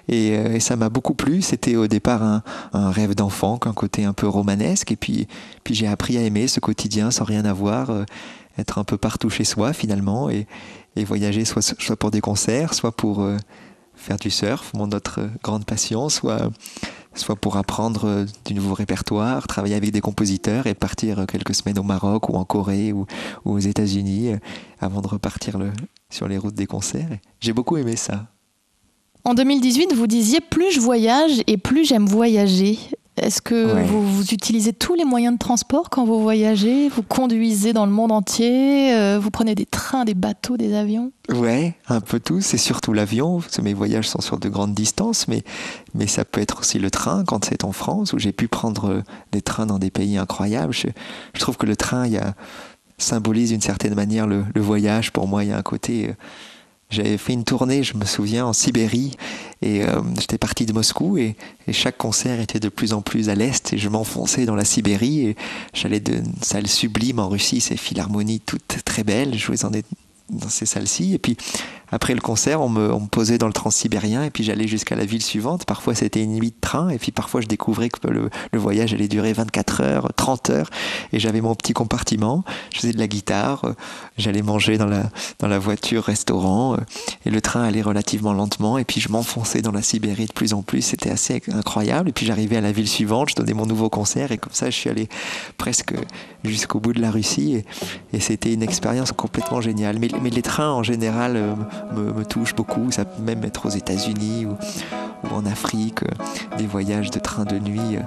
et, 0.08 0.36
euh, 0.36 0.60
ça 0.60 0.76
m'a 0.76 0.88
beaucoup 0.88 1.14
plu. 1.14 1.42
C'était 1.42 1.76
au 1.76 1.86
départ 1.86 2.22
un, 2.22 2.42
un 2.72 2.90
rêve 2.90 3.14
d'enfant, 3.14 3.58
qu'un 3.58 3.72
côté 3.72 4.04
un 4.04 4.12
peu 4.12 4.26
romanesque 4.26 4.92
et 4.92 4.96
puis, 4.96 5.28
puis 5.64 5.74
j'ai 5.74 5.86
appris 5.86 6.18
à 6.18 6.22
aimer 6.22 6.48
ce 6.48 6.60
quotidien 6.60 7.10
sans 7.10 7.24
rien 7.24 7.44
avoir, 7.44 7.90
euh, 7.90 8.04
être 8.58 8.78
un 8.78 8.84
peu 8.84 8.96
partout 8.96 9.30
chez 9.30 9.44
soi 9.44 9.72
finalement 9.72 10.30
et, 10.30 10.46
et 10.96 11.04
voyager 11.04 11.44
soit, 11.44 11.62
soit 11.62 11.96
pour 11.96 12.10
des 12.10 12.20
concerts, 12.20 12.74
soit 12.74 12.92
pour 12.92 13.22
euh, 13.22 13.36
faire 13.94 14.16
du 14.16 14.30
surf, 14.30 14.72
mon 14.74 14.90
autre 14.90 15.20
grande 15.42 15.64
passion, 15.64 16.08
soit 16.08 16.50
soit 17.16 17.36
pour 17.36 17.56
apprendre 17.56 18.04
euh, 18.04 18.24
du 18.44 18.54
nouveau 18.54 18.74
répertoire, 18.74 19.46
travailler 19.46 19.74
avec 19.74 19.90
des 19.90 20.00
compositeurs 20.00 20.66
et 20.66 20.74
partir 20.74 21.20
euh, 21.20 21.26
quelques 21.26 21.54
semaines 21.54 21.78
au 21.78 21.82
Maroc 21.82 22.28
ou 22.28 22.34
en 22.34 22.44
Corée 22.44 22.92
ou, 22.92 23.06
aux 23.44 23.58
États-Unis 23.58 24.32
euh, 24.32 24.38
avant 24.80 25.00
de 25.00 25.08
repartir 25.08 25.58
sur 26.10 26.28
les 26.28 26.38
routes 26.38 26.54
des 26.54 26.66
concerts. 26.66 27.08
J'ai 27.40 27.52
beaucoup 27.52 27.76
aimé 27.76 27.96
ça. 27.96 28.26
En 29.24 29.34
2018, 29.34 29.92
vous 29.94 30.06
disiez 30.06 30.40
plus 30.40 30.70
je 30.70 30.80
voyage 30.80 31.42
et 31.46 31.56
plus 31.56 31.84
j'aime 31.84 32.06
voyager. 32.06 32.78
Est-ce 33.16 33.40
que 33.40 33.82
vous, 33.86 34.22
utilisez 34.30 34.74
tous 34.74 34.94
les 34.94 35.06
moyens 35.06 35.34
de 35.34 35.38
transport 35.38 35.88
quand 35.88 36.04
vous 36.04 36.20
voyagez? 36.20 36.90
Vous 36.90 37.02
conduisez 37.02 37.72
dans 37.72 37.86
le 37.86 37.92
monde 37.92 38.12
entier 38.12 38.94
euh, 38.94 39.18
Vous 39.18 39.30
prenez 39.30 39.54
des 39.54 39.64
trains, 39.64 40.04
des 40.04 40.12
bateaux, 40.12 40.58
des 40.58 40.74
avions? 40.74 41.12
Ouais, 41.32 41.74
un 41.88 42.02
peu 42.02 42.20
tout. 42.20 42.42
C'est 42.42 42.58
surtout 42.58 42.92
l'avion. 42.92 43.40
Mes 43.62 43.72
voyages 43.72 44.08
sont 44.08 44.20
sur 44.20 44.38
de 44.38 44.50
grandes 44.50 44.74
distances, 44.74 45.28
mais, 45.28 45.44
mais 45.94 46.06
ça 46.06 46.26
peut 46.26 46.42
être 46.42 46.60
aussi 46.60 46.78
le 46.78 46.90
train 46.90 47.24
quand 47.24 47.46
c'est 47.46 47.64
en 47.64 47.72
France, 47.72 48.12
où 48.12 48.18
j'ai 48.18 48.32
pu 48.32 48.48
prendre 48.48 49.02
des 49.32 49.40
trains 49.40 49.66
dans 49.66 49.78
des 49.78 49.90
pays 49.90 50.18
incroyables. 50.18 50.74
Je, 50.74 50.88
trouve 51.40 51.56
que 51.56 51.66
le 51.66 51.76
train 51.76 52.06
il 52.06 52.12
y 52.12 52.18
a, 52.18 52.34
symbolise 52.98 53.48
d'une 53.48 53.62
certaine 53.62 53.94
manière 53.94 54.26
le, 54.26 54.44
le, 54.54 54.60
voyage. 54.60 55.10
Pour 55.10 55.26
moi, 55.26 55.42
il 55.42 55.50
y 55.50 55.52
a 55.52 55.56
un 55.56 55.62
côté... 55.62 56.10
Euh, 56.10 56.12
j'avais 56.90 57.18
fait 57.18 57.32
une 57.32 57.44
tournée, 57.44 57.82
je 57.82 57.96
me 57.96 58.04
souviens, 58.04 58.46
en 58.46 58.52
Sibérie, 58.52 59.16
et 59.62 59.82
euh, 59.82 60.00
j'étais 60.18 60.38
parti 60.38 60.66
de 60.66 60.72
Moscou, 60.72 61.18
et, 61.18 61.36
chaque 61.72 61.98
concert 61.98 62.40
était 62.40 62.60
de 62.60 62.68
plus 62.68 62.92
en 62.92 63.02
plus 63.02 63.28
à 63.28 63.34
l'est, 63.34 63.72
et 63.72 63.78
je 63.78 63.88
m'enfonçais 63.88 64.46
dans 64.46 64.54
la 64.54 64.64
Sibérie, 64.64 65.26
et 65.26 65.36
j'allais 65.74 66.00
d'une 66.00 66.32
salle 66.42 66.68
sublime 66.68 67.18
en 67.18 67.28
Russie, 67.28 67.60
ces 67.60 67.76
philharmonies 67.76 68.40
toutes 68.40 68.84
très 68.84 69.02
belles, 69.02 69.34
je 69.34 69.38
jouais 69.38 69.56
dans, 69.56 69.70
dans 70.30 70.48
ces 70.48 70.66
salles-ci, 70.66 71.14
et 71.14 71.18
puis 71.18 71.36
après 71.90 72.14
le 72.14 72.20
concert, 72.20 72.60
on 72.60 72.68
me, 72.68 73.06
posait 73.06 73.38
dans 73.38 73.46
le 73.46 73.52
transsibérien 73.52 74.24
et 74.24 74.30
puis 74.30 74.42
j'allais 74.42 74.66
jusqu'à 74.66 74.96
la 74.96 75.04
ville 75.04 75.22
suivante. 75.22 75.64
Parfois, 75.64 75.94
c'était 75.94 76.22
une 76.22 76.34
nuit 76.34 76.50
de 76.50 76.60
train 76.60 76.88
et 76.88 76.98
puis 76.98 77.12
parfois, 77.12 77.40
je 77.40 77.46
découvrais 77.46 77.88
que 77.88 78.08
le, 78.08 78.30
voyage 78.54 78.94
allait 78.94 79.08
durer 79.08 79.32
24 79.32 79.82
heures, 79.82 80.12
30 80.16 80.50
heures 80.50 80.70
et 81.12 81.20
j'avais 81.20 81.40
mon 81.40 81.54
petit 81.54 81.72
compartiment. 81.72 82.44
Je 82.74 82.80
faisais 82.80 82.92
de 82.92 82.98
la 82.98 83.06
guitare, 83.06 83.64
euh, 83.64 83.74
j'allais 84.18 84.42
manger 84.42 84.78
dans 84.78 84.86
la, 84.86 85.10
dans 85.38 85.46
la 85.46 85.58
voiture 85.58 86.02
restaurant 86.02 86.74
euh, 86.74 86.78
et 87.26 87.30
le 87.30 87.40
train 87.40 87.62
allait 87.62 87.82
relativement 87.82 88.32
lentement 88.32 88.78
et 88.78 88.84
puis 88.84 89.00
je 89.00 89.10
m'enfonçais 89.10 89.62
dans 89.62 89.72
la 89.72 89.82
Sibérie 89.82 90.26
de 90.26 90.32
plus 90.32 90.54
en 90.54 90.62
plus. 90.62 90.82
C'était 90.82 91.10
assez 91.10 91.42
incroyable. 91.52 92.08
Et 92.08 92.12
puis 92.12 92.26
j'arrivais 92.26 92.56
à 92.56 92.60
la 92.60 92.72
ville 92.72 92.88
suivante, 92.88 93.30
je 93.30 93.36
donnais 93.36 93.54
mon 93.54 93.66
nouveau 93.66 93.90
concert 93.90 94.32
et 94.32 94.38
comme 94.38 94.52
ça, 94.52 94.70
je 94.70 94.76
suis 94.76 94.90
allé 94.90 95.08
presque 95.58 95.94
jusqu'au 96.44 96.80
bout 96.80 96.92
de 96.92 97.00
la 97.00 97.10
Russie 97.10 97.62
et, 98.12 98.20
c'était 98.20 98.52
une 98.52 98.62
expérience 98.62 99.12
complètement 99.12 99.60
géniale. 99.60 99.98
Mais, 100.00 100.08
mais 100.20 100.30
les 100.30 100.42
trains 100.42 100.72
en 100.72 100.82
général, 100.82 101.36
me, 101.92 102.24
touche 102.24 102.54
beaucoup. 102.54 102.90
Ça 102.90 103.04
peut 103.04 103.22
même 103.22 103.44
être 103.44 103.66
aux 103.66 103.70
États-Unis 103.70 104.46
ou, 104.46 104.56
en 105.32 105.44
Afrique, 105.46 106.02
euh, 106.02 106.56
des 106.56 106.66
voyages 106.66 107.10
de 107.10 107.18
train 107.18 107.44
de 107.44 107.58
nuit. 107.58 107.96
Euh, 107.96 108.00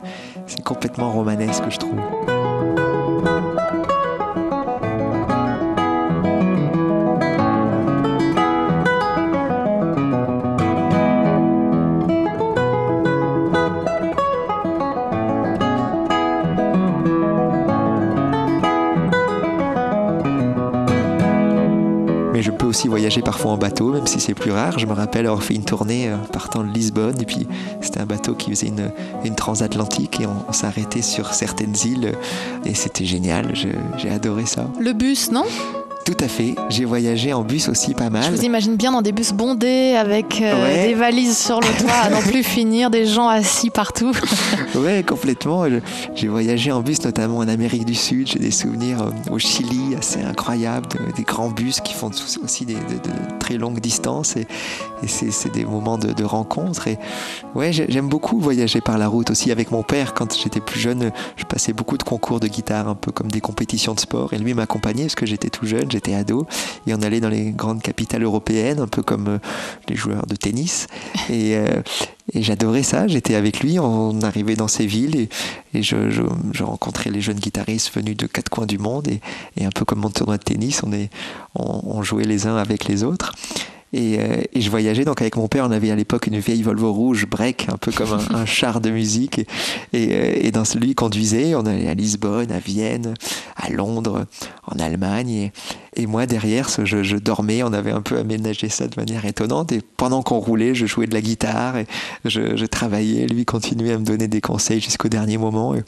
c'est 0.48 0.64
complètement 0.64 1.12
romanesque, 1.12 1.64
je 1.70 1.78
trouve. 1.78 2.00
Aussi 22.80 22.88
voyager 22.88 23.22
parfois 23.22 23.52
en 23.52 23.58
bateau, 23.58 23.92
même 23.92 24.08
si 24.08 24.22
c'est 24.22 24.34
plus 24.34 24.52
rare. 24.52 24.80
Je 24.80 24.86
me 24.86 24.94
rappelle 24.94 25.26
avoir 25.26 25.44
fait 25.44 25.54
une 25.54 25.66
tournée 25.66 26.08
euh, 26.08 26.16
partant 26.32 26.64
de 26.64 26.72
Lisbonne, 26.72 27.22
et 27.22 27.26
puis 27.26 27.46
c'était 27.82 28.00
un 28.00 28.06
bateau 28.06 28.36
qui 28.36 28.52
faisait 28.52 28.72
une 29.26 29.36
transatlantique, 29.36 30.22
et 30.22 30.26
on, 30.26 30.54
s'arrêtait 30.54 31.02
sur 31.02 31.34
certaines 31.34 31.76
îles, 31.84 32.14
et 32.66 32.74
c'était 32.74 33.04
génial, 33.04 33.54
j'ai 33.54 34.10
adoré 34.10 34.46
ça. 34.46 34.70
Le 34.80 34.94
bus, 34.94 35.30
non? 35.30 35.44
Tout 36.10 36.24
à 36.24 36.28
fait. 36.28 36.56
J'ai 36.70 36.86
voyagé 36.86 37.34
en 37.34 37.44
bus 37.44 37.70
aussi 37.70 37.94
pas 37.94 38.10
mal. 38.10 38.24
Je 38.24 38.32
vous 38.32 38.44
imagine 38.44 38.76
bien 38.76 38.92
dans 38.92 39.04
des 39.04 39.12
bus 39.12 39.32
bondés 39.32 39.94
avec 39.96 40.42
euh, 40.42 40.88
des 40.88 40.96
valises 40.96 41.38
sur 41.38 41.60
le 41.60 41.68
toit 41.80 41.92
à 41.92 42.10
non 42.10 42.22
plus 42.22 42.42
finir, 42.42 42.90
des 42.90 43.06
gens 43.06 43.28
assis 43.28 43.70
partout. 43.70 44.12
ouais, 44.76 45.04
complètement. 45.04 45.66
J'ai 46.16 46.28
voyagé 46.28 46.72
en 46.72 46.82
bus 46.82 47.04
notamment 47.06 47.38
en 47.38 47.48
Amérique 47.48 47.86
du 47.86 47.94
Sud. 47.94 48.28
J'ai 48.28 48.40
des 48.40 48.50
souvenirs 48.50 49.04
euh, 49.04 49.32
au 49.32 49.38
Chili 49.38 49.96
assez 49.96 50.22
incroyables, 50.24 50.88
des 51.16 51.22
grands 51.22 51.52
bus 51.52 51.80
qui 51.80 51.94
font 51.94 52.10
aussi 52.44 52.66
des, 52.66 52.74
de, 52.74 52.80
très 53.40 53.58
longues 53.58 53.80
distances 53.80 54.36
et, 54.36 54.48
c'est 55.06 55.54
des 55.54 55.64
moments 55.64 55.98
de, 56.00 56.12
de 56.12 56.24
rencontre. 56.24 56.88
Et 56.88 56.98
ouais, 57.54 57.72
j'aime 57.72 58.10
beaucoup 58.10 58.40
voyager 58.40 58.82
par 58.82 58.98
la 58.98 59.08
route 59.08 59.30
aussi 59.30 59.52
avec 59.52 59.72
mon 59.72 59.84
père. 59.84 60.14
Quand 60.16 60.36
j'étais 60.36 60.60
plus 60.60 60.80
jeune, 60.80 61.12
je 61.38 61.46
passais 61.46 61.72
beaucoup 61.72 61.98
de 61.98 62.04
concours 62.04 62.40
de 62.40 62.48
guitare, 62.48 62.88
un 62.88 62.96
peu 62.96 63.12
comme 63.12 63.30
des 63.30 63.42
compétitions 63.42 63.94
de 63.94 64.00
sport. 64.00 64.34
Et 64.34 64.40
lui 64.40 64.54
m'accompagnait 64.56 65.04
parce 65.04 65.16
que 65.16 65.26
j'étais 65.26 65.50
tout 65.50 65.68
jeune 65.68 65.88
j'étais 66.00 66.16
ado, 66.16 66.48
et 66.88 66.94
on 66.94 67.02
allait 67.02 67.20
dans 67.20 67.30
les 67.30 67.52
grandes 67.52 67.82
capitales 67.82 68.24
européennes, 68.24 68.80
un 68.80 68.88
peu 68.88 69.04
comme 69.04 69.28
euh, 69.28 69.38
les 69.90 69.96
joueurs 69.96 70.26
de 70.26 70.36
tennis. 70.36 70.88
Et, 71.30 71.58
euh, 71.58 71.82
et 72.34 72.44
j'adorais 72.44 72.84
ça, 72.84 73.08
j'étais 73.08 73.36
avec 73.36 73.60
lui, 73.60 73.80
on 73.80 74.22
arrivait 74.22 74.56
dans 74.56 74.68
ces 74.68 74.86
villes 74.86 75.16
et, 75.16 75.30
et 75.74 75.82
je, 75.82 76.12
je, 76.12 76.64
rencontrais 76.64 77.10
les 77.10 77.22
jeunes 77.22 77.40
guitaristes 77.40 77.94
venus 77.96 78.16
de 78.16 78.28
quatre 78.28 78.50
coins 78.50 78.68
du 78.68 78.78
monde 78.78 79.08
et, 79.08 79.20
et 79.58 79.66
un 79.66 79.72
peu 79.72 79.84
comme 79.84 80.00
mon 80.00 80.10
tournoi 80.10 80.38
de 80.38 80.44
tennis, 80.44 80.82
on, 80.84 80.92
est, 80.92 81.10
on, 81.56 82.04
jouait 82.04 82.26
les 82.26 82.46
uns 82.46 82.56
avec 82.56 82.86
les 82.86 83.04
autres. 83.04 83.34
Et, 83.92 84.20
euh, 84.20 84.42
et, 84.54 84.62
je 84.62 84.70
voyageais 84.70 85.04
donc 85.06 85.22
avec 85.22 85.36
mon 85.36 85.48
père. 85.48 85.66
On 85.66 85.72
avait 85.72 85.90
à 85.90 85.96
l'époque 85.96 86.28
une 86.28 86.38
vieille 86.38 86.62
Volvo 86.62 86.94
rouge 86.94 87.26
break, 87.26 87.68
un 87.72 87.78
peu 87.78 87.92
comme 87.92 88.14
un, 88.14 88.36
un 88.36 88.46
char 88.46 88.82
de 88.82 88.92
musique. 88.92 89.40
Et, 89.94 90.04
et, 90.04 90.46
et 90.46 90.52
dans 90.52 90.66
celui 90.66 90.94
conduisait. 90.94 91.56
On 91.56 91.66
allait 91.66 91.88
à 91.88 91.96
Lisbonne, 91.96 92.52
à 92.52 92.60
Vienne, 92.60 93.16
à 93.56 93.72
Londres, 93.72 94.28
en 94.68 94.78
Allemagne. 94.78 95.52
Et, 96.00 96.08
moi 96.08 96.26
derrière, 96.26 96.70
je, 96.84 97.16
dormais. 97.18 97.64
On 97.64 97.74
avait 97.74 97.92
un 97.92 98.02
peu 98.02 98.18
aménagé 98.18 98.70
ça 98.70 98.88
de 98.88 98.96
manière 98.98 99.26
étonnante. 99.26 99.72
Et 99.72 99.82
pendant 99.98 100.22
qu'on 100.22 100.40
roulait, 100.40 100.76
je 100.76 100.86
jouais 100.86 101.08
de 101.08 101.14
la 101.14 101.22
guitare 101.22 101.78
et 101.78 101.88
je, 102.26 102.66
travaillais. 102.66 103.28
Lui 103.28 103.46
continuait 103.46 103.94
à 103.94 103.98
me 103.98 104.06
donner 104.06 104.28
des 104.28 104.42
conseils 104.42 104.82
jusqu'au 104.82 105.10
dernier 105.10 105.38
moment. 105.38 105.76
Et, 105.76 105.84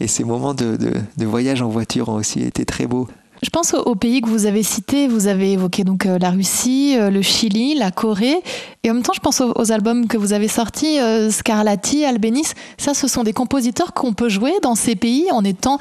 et 0.00 0.06
ces 0.08 0.24
moments 0.24 0.54
de, 0.54 0.76
de, 0.76 0.92
de 1.16 1.26
voyage 1.26 1.62
en 1.62 1.68
voiture 1.68 2.08
ont 2.08 2.16
aussi 2.16 2.42
été 2.42 2.64
très 2.64 2.86
beaux. 2.86 3.08
Je 3.42 3.50
pense 3.50 3.74
aux 3.74 3.94
pays 3.94 4.20
que 4.20 4.28
vous 4.28 4.46
avez 4.46 4.62
cités. 4.62 5.08
Vous 5.08 5.26
avez 5.26 5.52
évoqué 5.52 5.84
donc 5.84 6.06
euh, 6.06 6.18
la 6.18 6.30
Russie, 6.30 6.96
euh, 6.96 7.10
le 7.10 7.22
Chili, 7.22 7.74
la 7.74 7.90
Corée. 7.90 8.42
Et 8.82 8.90
en 8.90 8.94
même 8.94 9.02
temps, 9.02 9.12
je 9.14 9.20
pense 9.20 9.40
aux, 9.40 9.72
albums 9.72 10.06
que 10.06 10.16
vous 10.16 10.32
avez 10.32 10.48
sortis, 10.48 11.00
euh, 11.00 11.30
Scarlatti, 11.30 12.04
Albénis. 12.04 12.48
Ça, 12.76 12.94
ce 12.94 13.08
sont 13.08 13.22
des 13.22 13.32
compositeurs 13.32 13.92
qu'on 13.92 14.12
peut 14.12 14.28
jouer 14.28 14.52
dans 14.62 14.74
ces 14.74 14.94
pays 14.94 15.30
en 15.32 15.42
étant 15.44 15.78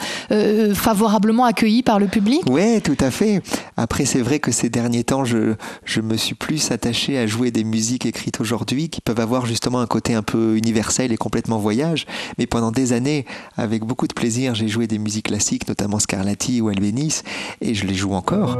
favorablement 0.73 1.45
accueillis 1.45 1.83
par 1.83 1.99
le 1.99 2.07
public? 2.07 2.41
Oui, 2.47 2.81
tout 2.81 2.97
à 2.99 3.11
fait. 3.11 3.41
Après, 3.77 4.05
c'est 4.05 4.21
vrai 4.21 4.39
que 4.39 4.51
ces 4.51 4.69
derniers 4.69 5.03
temps, 5.03 5.25
je, 5.25 5.53
je 5.85 6.01
me 6.01 6.17
suis 6.17 6.35
plus 6.35 6.71
attaché 6.71 7.17
à 7.17 7.27
jouer 7.27 7.51
des 7.51 7.63
musiques 7.63 8.05
écrites 8.05 8.39
aujourd'hui 8.39 8.89
qui 8.89 9.01
peuvent 9.01 9.19
avoir 9.19 9.45
justement 9.45 9.79
un 9.79 9.85
côté 9.85 10.13
un 10.13 10.23
peu 10.23 10.55
universel 10.57 11.11
et 11.11 11.17
complètement 11.17 11.57
voyage. 11.57 12.05
Mais 12.37 12.47
pendant 12.47 12.71
des 12.71 12.93
années, 12.93 13.25
avec 13.57 13.83
beaucoup 13.83 14.07
de 14.07 14.13
plaisir, 14.13 14.55
j'ai 14.55 14.67
joué 14.67 14.87
des 14.87 14.97
musiques 14.97 15.27
classiques, 15.27 15.67
notamment 15.67 15.99
Scarlatti 15.99 16.61
ou 16.61 16.69
Albénis 16.69 17.21
et 17.61 17.73
je 17.73 17.85
les 17.85 17.93
joue 17.93 18.13
encore. 18.13 18.57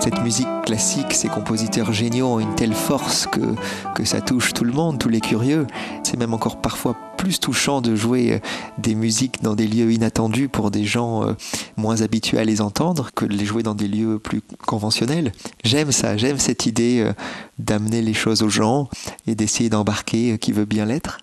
Cette 0.00 0.20
musique 0.22 0.48
classique, 0.64 1.12
ces 1.12 1.28
compositeurs 1.28 1.92
géniaux 1.92 2.26
ont 2.26 2.40
une 2.40 2.54
telle 2.54 2.74
force 2.74 3.26
que, 3.26 3.54
que 3.94 4.04
ça 4.04 4.20
touche 4.20 4.52
tout 4.52 4.64
le 4.64 4.72
monde, 4.72 4.98
tous 4.98 5.08
les 5.08 5.20
curieux. 5.20 5.66
C'est 6.02 6.16
même 6.16 6.34
encore 6.34 6.60
parfois 6.60 6.96
plus 7.22 7.38
touchant 7.38 7.80
de 7.80 7.94
jouer 7.94 8.32
euh, 8.32 8.38
des 8.78 8.96
musiques 8.96 9.44
dans 9.44 9.54
des 9.54 9.68
lieux 9.68 9.92
inattendus 9.92 10.48
pour 10.48 10.72
des 10.72 10.84
gens 10.84 11.22
euh, 11.22 11.34
moins 11.76 12.02
habitués 12.02 12.38
à 12.38 12.44
les 12.44 12.60
entendre 12.60 13.10
que 13.14 13.24
de 13.24 13.32
les 13.32 13.44
jouer 13.44 13.62
dans 13.62 13.76
des 13.76 13.86
lieux 13.86 14.18
plus 14.18 14.42
conventionnels. 14.66 15.30
J'aime 15.62 15.92
ça, 15.92 16.16
j'aime 16.16 16.40
cette 16.40 16.66
idée 16.66 16.98
euh, 16.98 17.12
d'amener 17.60 18.02
les 18.02 18.14
choses 18.14 18.42
aux 18.42 18.48
gens 18.48 18.88
et 19.28 19.36
d'essayer 19.36 19.70
d'embarquer 19.70 20.36
qui 20.38 20.50
veut 20.50 20.64
bien 20.64 20.84
l'être. 20.84 21.18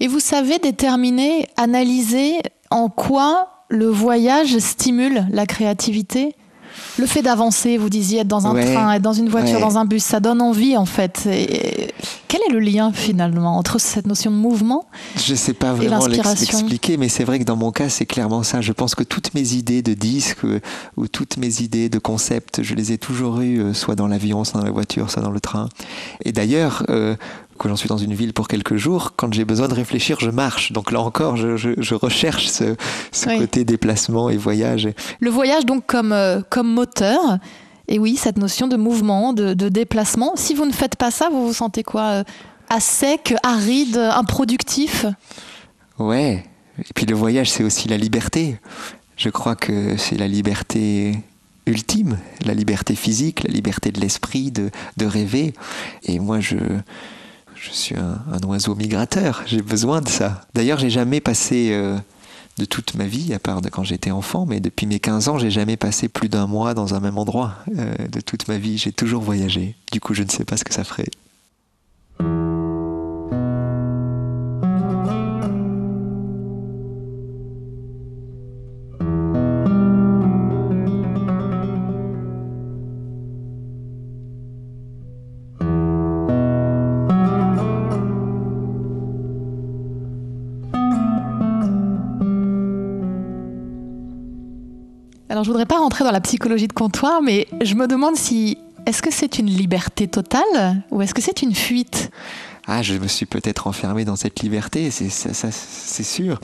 Et 0.00 0.08
vous 0.08 0.20
savez 0.20 0.58
déterminer, 0.58 1.48
analyser 1.56 2.40
en 2.70 2.88
quoi 2.88 3.64
le 3.68 3.86
voyage 3.86 4.58
stimule 4.58 5.26
la 5.30 5.46
créativité? 5.46 6.34
Le 6.98 7.06
fait 7.06 7.22
d'avancer, 7.22 7.76
vous 7.76 7.88
disiez 7.88 8.20
être 8.20 8.28
dans 8.28 8.46
un 8.46 8.54
train, 8.54 8.92
être 8.92 9.02
dans 9.02 9.12
une 9.12 9.28
voiture, 9.28 9.60
dans 9.60 9.78
un 9.78 9.84
bus, 9.84 10.02
ça 10.02 10.20
donne 10.20 10.40
envie 10.40 10.76
en 10.76 10.86
fait. 10.86 11.26
Et 11.26 11.92
quel 12.28 12.40
est 12.48 12.52
le 12.52 12.60
lien 12.60 12.92
finalement 12.92 13.56
entre 13.56 13.80
cette 13.80 14.06
notion 14.06 14.30
de 14.30 14.36
mouvement 14.36 14.86
Je 15.16 15.32
ne 15.32 15.36
sais 15.36 15.52
pas 15.52 15.72
vraiment 15.72 16.06
l'expliquer, 16.06 16.96
mais 16.96 17.08
c'est 17.08 17.24
vrai 17.24 17.38
que 17.38 17.44
dans 17.44 17.56
mon 17.56 17.70
cas, 17.70 17.88
c'est 17.88 18.06
clairement 18.06 18.42
ça. 18.42 18.60
Je 18.60 18.72
pense 18.72 18.94
que 18.94 19.04
toutes 19.04 19.34
mes 19.34 19.54
idées 19.54 19.82
de 19.82 19.94
disques 19.94 20.44
euh, 20.44 20.60
ou 20.96 21.06
toutes 21.06 21.36
mes 21.36 21.62
idées 21.62 21.88
de 21.88 21.98
concepts, 21.98 22.62
je 22.62 22.74
les 22.74 22.92
ai 22.92 22.98
toujours 22.98 23.40
eues, 23.40 23.60
euh, 23.60 23.74
soit 23.74 23.94
dans 23.94 24.08
l'avion, 24.08 24.44
soit 24.44 24.60
dans 24.60 24.66
la 24.66 24.72
voiture, 24.72 25.10
soit 25.10 25.22
dans 25.22 25.30
le 25.30 25.40
train. 25.40 25.68
Et 26.24 26.32
d'ailleurs, 26.32 26.84
euh, 26.90 27.14
quand 27.58 27.68
j'en 27.68 27.76
suis 27.76 27.88
dans 27.88 27.98
une 27.98 28.14
ville 28.14 28.32
pour 28.32 28.48
quelques 28.48 28.76
jours, 28.76 29.12
quand 29.16 29.32
j'ai 29.32 29.44
besoin 29.44 29.68
de 29.68 29.74
réfléchir, 29.74 30.18
je 30.20 30.30
marche. 30.30 30.72
Donc 30.72 30.92
là 30.92 31.00
encore, 31.00 31.36
je, 31.36 31.56
je, 31.56 31.70
je 31.76 31.94
recherche 31.94 32.46
ce, 32.46 32.76
ce 33.12 33.38
côté 33.38 33.64
déplacement 33.64 34.30
et 34.30 34.36
voyage. 34.36 34.88
Le 35.20 35.30
voyage 35.30 35.64
donc 35.64 35.86
comme, 35.86 36.12
euh, 36.12 36.40
comme 36.48 36.72
moteur. 36.72 37.38
Et 37.88 37.98
oui, 37.98 38.16
cette 38.16 38.38
notion 38.38 38.66
de 38.66 38.76
mouvement, 38.76 39.32
de, 39.32 39.52
de, 39.54 39.68
déplacement. 39.68 40.32
Si 40.36 40.54
vous 40.54 40.64
ne 40.64 40.72
faites 40.72 40.96
pas 40.96 41.10
ça, 41.10 41.28
vous 41.30 41.46
vous 41.46 41.52
sentez 41.52 41.82
quoi 41.82 42.02
euh, 42.02 42.24
À 42.70 42.80
sec, 42.80 43.34
aride, 43.42 43.96
improductif? 43.96 45.04
Ouais. 45.98 46.44
Et 46.78 46.92
puis 46.94 47.06
le 47.06 47.14
voyage, 47.14 47.50
c'est 47.50 47.62
aussi 47.62 47.88
la 47.88 47.98
liberté. 47.98 48.58
Je 49.16 49.28
crois 49.28 49.54
que 49.54 49.96
c'est 49.96 50.16
la 50.16 50.28
liberté 50.28 51.18
ultime, 51.66 52.18
la 52.44 52.54
liberté 52.54 52.94
physique, 52.94 53.42
la 53.42 53.52
liberté 53.52 53.92
de 53.92 54.00
l'esprit, 54.00 54.50
de, 54.50 54.70
de 54.96 55.06
rêver. 55.06 55.54
Et 56.04 56.18
moi, 56.18 56.40
je, 56.40 56.56
je 57.64 57.72
suis 57.72 57.94
un, 57.96 58.46
oiseau 58.46 58.74
migrateur, 58.74 59.42
j'ai 59.46 59.62
besoin 59.62 60.00
de 60.02 60.08
ça. 60.08 60.42
D'ailleurs, 60.54 60.78
j'ai 60.78 60.90
jamais 60.90 61.20
passé 61.20 61.70
euh, 61.72 61.96
de 62.58 62.64
toute 62.66 62.94
ma 62.94 63.06
vie, 63.06 63.32
à 63.32 63.38
part 63.38 63.62
de 63.62 63.70
quand 63.70 63.84
j'étais 63.84 64.10
enfant, 64.10 64.44
mais 64.44 64.60
depuis 64.60 64.86
mes 64.86 65.00
15 65.00 65.28
ans, 65.28 65.38
j'ai 65.38 65.50
jamais 65.50 65.76
passé 65.76 66.08
plus 66.08 66.28
d'un 66.28 66.46
mois 66.46 66.74
dans 66.74 66.94
un 66.94 67.00
même 67.00 67.16
endroit 67.16 67.54
euh, 67.78 67.94
de 68.08 68.20
toute 68.20 68.48
ma 68.48 68.58
vie. 68.58 68.76
J'ai 68.76 68.92
toujours 68.92 69.22
voyagé. 69.22 69.76
Du 69.92 70.00
coup, 70.00 70.12
je 70.12 70.22
ne 70.22 70.28
sais 70.28 70.44
pas 70.44 70.58
ce 70.58 70.64
que 70.64 70.74
ça 70.74 70.84
ferait. 70.84 71.08
Pas 95.74 95.80
rentrer 95.80 96.04
dans 96.04 96.12
la 96.12 96.20
psychologie 96.20 96.68
de 96.68 96.72
comptoir, 96.72 97.20
mais 97.20 97.48
je 97.60 97.74
me 97.74 97.88
demande 97.88 98.16
si 98.16 98.58
est-ce 98.86 99.02
que 99.02 99.10
c'est 99.10 99.40
une 99.40 99.48
liberté 99.48 100.06
totale 100.06 100.82
ou 100.92 101.02
est-ce 101.02 101.14
que 101.14 101.20
c'est 101.20 101.42
une 101.42 101.54
fuite? 101.54 102.10
Ah, 102.68 102.82
je 102.82 102.94
me 102.94 103.08
suis 103.08 103.26
peut-être 103.26 103.66
enfermé 103.66 104.04
dans 104.04 104.14
cette 104.14 104.40
liberté, 104.40 104.90
c'est 104.92 106.04
sûr. 106.04 106.40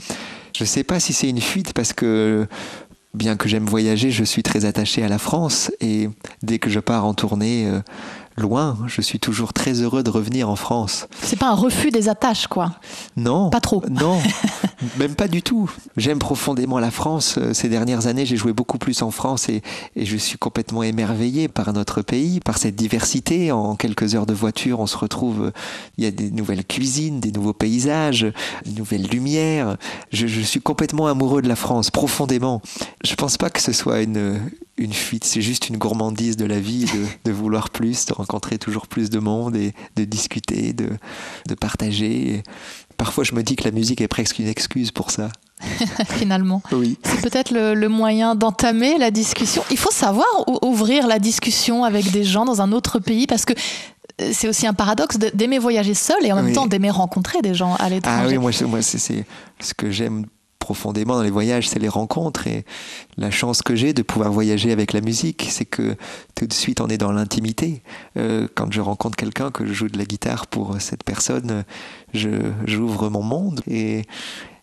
Je 0.55 0.63
ne 0.63 0.67
sais 0.67 0.83
pas 0.83 0.99
si 0.99 1.13
c'est 1.13 1.29
une 1.29 1.39
fuite 1.39 1.71
parce 1.71 1.93
que 1.93 2.45
bien 3.13 3.37
que 3.37 3.47
j'aime 3.47 3.65
voyager, 3.65 4.11
je 4.11 4.25
suis 4.25 4.43
très 4.43 4.65
attaché 4.65 5.01
à 5.01 5.07
la 5.07 5.17
France 5.17 5.71
et 5.79 6.09
dès 6.43 6.59
que 6.59 6.69
je 6.69 6.81
pars 6.81 7.05
en 7.05 7.13
tournée 7.13 7.67
euh, 7.67 7.79
loin, 8.37 8.77
je 8.87 9.01
suis 9.01 9.19
toujours 9.19 9.53
très 9.53 9.81
heureux 9.81 10.03
de 10.03 10.09
revenir 10.09 10.49
en 10.49 10.55
France. 10.55 11.07
C'est 11.21 11.37
pas 11.37 11.49
un 11.49 11.55
refus 11.55 11.91
des 11.91 12.09
attaches, 12.09 12.47
quoi. 12.47 12.71
Non. 13.17 13.49
Pas 13.49 13.59
trop. 13.59 13.83
Non, 13.89 14.19
même 14.97 15.15
pas 15.15 15.27
du 15.27 15.41
tout. 15.41 15.69
J'aime 15.97 16.19
profondément 16.19 16.79
la 16.79 16.91
France. 16.91 17.35
Euh, 17.37 17.53
ces 17.53 17.69
dernières 17.69 18.07
années, 18.07 18.25
j'ai 18.25 18.37
joué 18.37 18.53
beaucoup 18.53 18.77
plus 18.77 19.01
en 19.01 19.11
France 19.11 19.49
et, 19.49 19.61
et, 19.95 20.05
je 20.05 20.17
suis 20.17 20.37
complètement 20.37 20.83
émerveillé 20.83 21.47
par 21.47 21.71
notre 21.73 22.01
pays, 22.01 22.39
par 22.39 22.57
cette 22.57 22.75
diversité. 22.75 23.51
En 23.51 23.75
quelques 23.75 24.15
heures 24.15 24.25
de 24.25 24.33
voiture, 24.33 24.79
on 24.79 24.87
se 24.87 24.97
retrouve. 24.97 25.45
Euh, 25.45 25.51
il 25.97 26.03
y 26.03 26.07
a 26.07 26.11
des 26.11 26.31
nouvelles 26.31 26.65
cuisines, 26.65 27.19
des 27.19 27.31
nouveaux 27.31 27.53
paysages, 27.53 28.21
de 28.65 28.71
nouvelles 28.77 29.07
lumières. 29.07 29.77
Je, 30.11 30.27
je 30.27 30.41
suis 30.41 30.61
complètement 30.61 31.07
amoureux 31.07 31.41
de 31.41 31.47
la 31.47 31.55
France, 31.55 31.91
profondément. 31.91 32.61
Je 33.03 33.15
pense 33.15 33.37
pas 33.37 33.49
que 33.49 33.61
ce 33.61 33.73
soit 33.73 34.01
une 34.01 34.39
une 34.81 34.93
fuite, 34.93 35.23
c'est 35.23 35.41
juste 35.41 35.69
une 35.69 35.77
gourmandise 35.77 36.37
de 36.37 36.45
la 36.45 36.59
vie, 36.59 36.85
de, 36.85 37.05
de, 37.25 37.31
vouloir 37.31 37.69
plus, 37.69 38.05
de 38.05 38.13
rencontrer 38.13 38.57
toujours 38.57 38.87
plus 38.87 39.09
de 39.09 39.19
monde 39.19 39.55
et 39.55 39.73
de 39.95 40.03
discuter, 40.03 40.73
de, 40.73 40.89
de 41.47 41.55
partager. 41.55 42.35
Et 42.35 42.43
parfois, 42.97 43.23
je 43.23 43.33
me 43.33 43.43
dis 43.43 43.55
que 43.55 43.63
la 43.63 43.71
musique 43.71 44.01
est 44.01 44.07
presque 44.07 44.39
une 44.39 44.47
excuse 44.47 44.91
pour 44.91 45.11
ça. 45.11 45.29
Finalement. 46.07 46.63
Oui. 46.71 46.97
C'est 47.03 47.21
peut-être 47.21 47.51
le, 47.51 47.75
le, 47.75 47.87
moyen 47.87 48.33
d'entamer 48.33 48.97
la 48.97 49.11
discussion. 49.11 49.63
Il 49.69 49.77
faut 49.77 49.91
savoir 49.91 50.25
ouvrir 50.63 51.05
la 51.07 51.19
discussion 51.19 51.83
avec 51.83 52.11
des 52.11 52.23
gens 52.23 52.45
dans 52.45 52.61
un 52.61 52.71
autre 52.71 52.97
pays 52.97 53.27
parce 53.27 53.45
que 53.45 53.53
euh, 54.21 54.31
c'est 54.33 54.47
aussi 54.47 54.65
un 54.65 54.73
paradoxe 54.73 55.17
d'aimer 55.17 55.59
voyager 55.59 55.93
seul 55.93 56.25
et 56.25 56.31
en 56.31 56.35
même 56.35 56.47
oui. 56.47 56.53
temps 56.53 56.65
d'aimer 56.65 56.89
rencontrer 56.89 57.41
des 57.41 57.53
gens 57.53 57.75
à 57.75 57.89
l'étranger. 57.89 58.23
Ah 58.23 58.27
oui, 58.27 58.37
moi, 58.37 58.51
moi 58.67 58.81
c'est 58.81 58.97
ce 58.97 59.73
que 59.75 59.91
j'aime 59.91 60.25
profondément 60.61 61.15
dans 61.15 61.23
les 61.23 61.31
voyages, 61.31 61.67
c'est 61.67 61.79
les 61.79 61.89
rencontres. 61.89 62.47
Et 62.47 62.63
la 63.17 63.31
chance 63.31 63.61
que 63.61 63.75
j'ai 63.75 63.93
de 63.93 64.03
pouvoir 64.03 64.31
voyager 64.31 64.71
avec 64.71 64.93
la 64.93 65.01
musique, 65.01 65.47
c'est 65.49 65.65
que 65.65 65.97
tout 66.35 66.45
de 66.45 66.53
suite 66.53 66.79
on 66.79 66.87
est 66.87 66.97
dans 66.97 67.11
l'intimité. 67.11 67.81
Euh, 68.15 68.47
quand 68.55 68.71
je 68.71 68.79
rencontre 68.79 69.17
quelqu'un, 69.17 69.51
que 69.51 69.65
je 69.65 69.73
joue 69.73 69.89
de 69.89 69.97
la 69.97 70.05
guitare 70.05 70.47
pour 70.47 70.79
cette 70.79 71.03
personne, 71.03 71.65
j'ouvre 72.13 73.09
mon 73.09 73.23
monde. 73.23 73.61
Et 73.67 74.03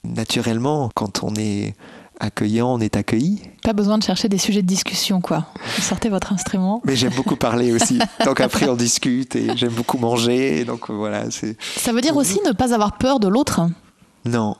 naturellement, 0.04 0.90
quand 0.94 1.24
on 1.24 1.34
est 1.34 1.74
accueillant, 2.20 2.74
on 2.74 2.80
est 2.80 2.96
accueilli. 2.96 3.42
Pas 3.62 3.72
besoin 3.72 3.98
de 3.98 4.02
chercher 4.02 4.28
des 4.28 4.38
sujets 4.38 4.62
de 4.62 4.66
discussion, 4.66 5.20
quoi. 5.20 5.46
Vous 5.76 5.82
sortez 5.82 6.08
votre 6.08 6.32
instrument. 6.32 6.80
Mais 6.84 6.96
j'aime 6.96 7.12
beaucoup 7.14 7.36
parler 7.36 7.72
aussi. 7.72 7.98
donc 8.24 8.40
après, 8.40 8.68
on 8.68 8.76
discute 8.76 9.36
et 9.36 9.56
j'aime 9.56 9.72
beaucoup 9.72 9.98
manger. 9.98 10.60
Et 10.60 10.64
donc 10.64 10.90
voilà, 10.90 11.30
c'est. 11.30 11.56
Ça 11.76 11.92
veut 11.92 12.00
dire 12.00 12.16
aussi 12.16 12.40
ne 12.46 12.52
pas 12.52 12.72
avoir 12.72 12.98
peur 12.98 13.20
de 13.20 13.28
l'autre? 13.28 13.60
Non, 14.24 14.56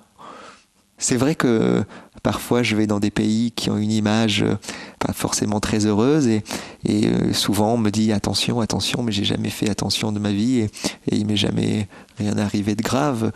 C'est 0.98 1.16
vrai 1.16 1.36
que 1.36 1.84
parfois 2.24 2.64
je 2.64 2.74
vais 2.74 2.88
dans 2.88 2.98
des 2.98 3.12
pays 3.12 3.52
qui 3.52 3.70
ont 3.70 3.78
une 3.78 3.92
image 3.92 4.42
euh, 4.42 4.56
pas 4.98 5.12
forcément 5.12 5.60
très 5.60 5.86
heureuse 5.86 6.26
et, 6.26 6.42
euh, 6.88 7.32
souvent 7.32 7.74
on 7.74 7.78
me 7.78 7.90
dit 7.90 8.12
attention, 8.12 8.60
attention, 8.60 9.04
mais 9.04 9.12
j'ai 9.12 9.24
jamais 9.24 9.50
fait 9.50 9.70
attention 9.70 10.10
de 10.10 10.18
ma 10.18 10.32
vie 10.32 10.58
et, 10.58 10.70
il 11.12 11.24
m'est 11.26 11.36
jamais 11.36 11.86
rien 12.18 12.36
arrivé 12.36 12.74
de 12.74 12.82
grave. 12.82 13.30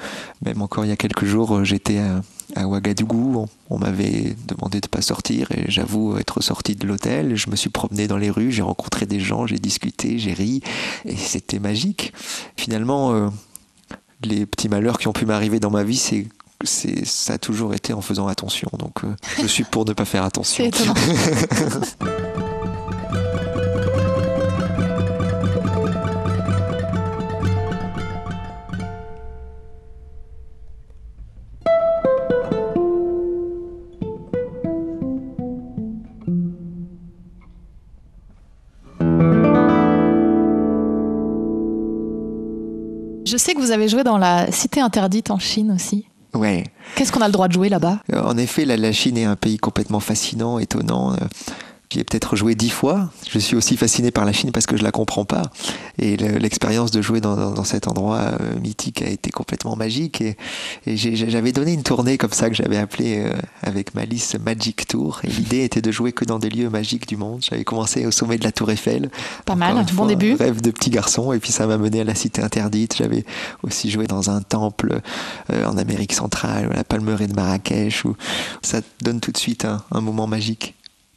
Même 0.44 0.60
encore 0.60 0.84
il 0.84 0.88
y 0.88 0.92
a 0.92 0.96
quelques 0.96 1.24
jours, 1.24 1.56
euh, 1.56 1.64
j'étais 1.64 1.98
à, 1.98 2.66
Ouagadougou, 2.66 3.46
on, 3.70 3.78
m'avait 3.78 4.36
demandé 4.46 4.80
de 4.80 4.88
pas 4.88 5.00
sortir 5.00 5.50
et 5.52 5.70
j'avoue 5.70 6.18
être 6.18 6.42
sorti 6.42 6.74
de 6.74 6.86
l'hôtel. 6.86 7.36
Je 7.36 7.48
me 7.48 7.56
suis 7.56 7.70
promené 7.70 8.08
dans 8.08 8.18
les 8.18 8.28
rues, 8.28 8.52
j'ai 8.52 8.62
rencontré 8.62 9.06
des 9.06 9.20
gens, 9.20 9.46
j'ai 9.46 9.58
discuté, 9.58 10.18
j'ai 10.18 10.34
ri 10.34 10.60
et 11.06 11.16
c'était 11.16 11.60
magique. 11.60 12.12
Finalement, 12.58 13.30
les 14.22 14.44
petits 14.44 14.68
malheurs 14.68 14.98
qui 14.98 15.08
ont 15.08 15.14
pu 15.14 15.24
m'arriver 15.24 15.60
dans 15.60 15.70
ma 15.70 15.82
vie, 15.82 15.96
c'est 15.96 16.26
ça 16.66 17.34
a 17.34 17.38
toujours 17.38 17.74
été 17.74 17.92
en 17.92 18.00
faisant 18.00 18.28
attention. 18.28 18.70
Donc 18.78 19.04
euh, 19.04 19.14
je 19.40 19.46
suis 19.46 19.64
pour 19.64 19.84
ne 19.84 19.92
pas 19.92 20.04
faire 20.04 20.24
attention. 20.24 20.70
Je 43.32 43.38
sais 43.38 43.54
que 43.54 43.60
vous 43.60 43.70
avez 43.70 43.88
joué 43.88 44.04
dans 44.04 44.18
la 44.18 44.52
Cité 44.52 44.82
interdite 44.82 45.30
en 45.30 45.38
Chine 45.38 45.72
aussi. 45.72 46.06
Ouais. 46.34 46.64
Qu'est-ce 46.96 47.12
qu'on 47.12 47.20
a 47.20 47.26
le 47.26 47.32
droit 47.32 47.48
de 47.48 47.52
jouer 47.52 47.68
là-bas? 47.68 47.98
Euh, 48.12 48.22
En 48.22 48.36
effet, 48.36 48.64
la, 48.64 48.92
Chine 48.92 49.16
est 49.18 49.24
un 49.24 49.36
pays 49.36 49.58
complètement 49.58 50.00
fascinant, 50.00 50.58
étonnant. 50.58 51.14
Euh, 51.92 51.94
J'y 51.94 52.00
ai 52.00 52.04
peut-être 52.04 52.36
joué 52.36 52.54
dix 52.54 52.70
fois. 52.70 53.10
Je 53.28 53.38
suis 53.38 53.56
aussi 53.56 53.76
fasciné 53.76 54.10
par 54.10 54.24
la 54.24 54.32
Chine 54.32 54.50
parce 54.52 54.66
que 54.66 54.76
je 54.76 54.82
la 54.82 54.90
comprends 54.90 55.24
pas. 55.24 55.42
Et 55.98 56.16
l'expérience 56.16 56.90
de 56.90 57.02
jouer 57.02 57.20
dans, 57.20 57.64
cet 57.64 57.86
endroit 57.86 58.18
euh, 58.18 58.58
mythique 58.60 59.02
a 59.02 59.08
été 59.08 59.30
complètement 59.30 59.76
magique. 59.76 60.22
Et, 60.22 60.36
j'avais 60.86 61.52
donné 61.52 61.72
une 61.72 61.82
tournée 61.82 62.18
comme 62.18 62.32
ça 62.32 62.48
que 62.48 62.54
j'avais 62.56 62.78
appelée 62.78 63.24
avec 63.62 63.94
Malice 63.94 64.36
Magic 64.44 64.86
Tour. 64.88 65.20
Et 65.24 65.28
l'idée 65.28 65.64
était 65.64 65.82
de 65.82 65.90
jouer 65.92 66.12
que 66.12 66.24
dans 66.24 66.38
des 66.38 66.48
lieux 66.48 66.70
magiques 66.70 67.06
du 67.06 67.16
monde. 67.16 67.44
J'avais 67.48 67.64
commencé 67.64 68.06
au 68.06 68.10
sommet 68.10 68.38
de 68.38 68.44
la 68.44 68.52
Tour 68.52 68.70
Eiffel. 68.70 69.10
Pas 69.44 69.54
mal, 69.54 69.84
bon 69.92 70.06
début. 70.06 70.34
Rêve 70.34 70.60
de 70.60 70.70
petit 70.70 70.90
garçon. 70.90 71.32
Et 71.32 71.38
puis 71.38 71.52
ça 71.52 71.66
m'a 71.66 71.78
mené 71.78 72.00
à 72.00 72.04
la 72.04 72.14
Cité 72.14 72.42
Interdite. 72.42 72.96
J'avais 72.96 73.24
aussi 73.62 73.90
joué 73.90 74.06
dans 74.06 74.30
un 74.30 74.40
temple 74.40 75.00
en 75.50 75.76
Amérique 75.76 76.14
centrale, 76.14 76.70
la 76.74 76.84
Palmeraie 76.84 77.26
de 77.26 77.34
Marrakech. 77.34 78.04
Où 78.04 78.16
ça 78.62 78.80
donne 79.02 79.20
tout 79.20 79.32
de 79.32 79.38
suite 79.38 79.66
un 79.66 80.00
moment 80.00 80.26
magique. 80.26 80.74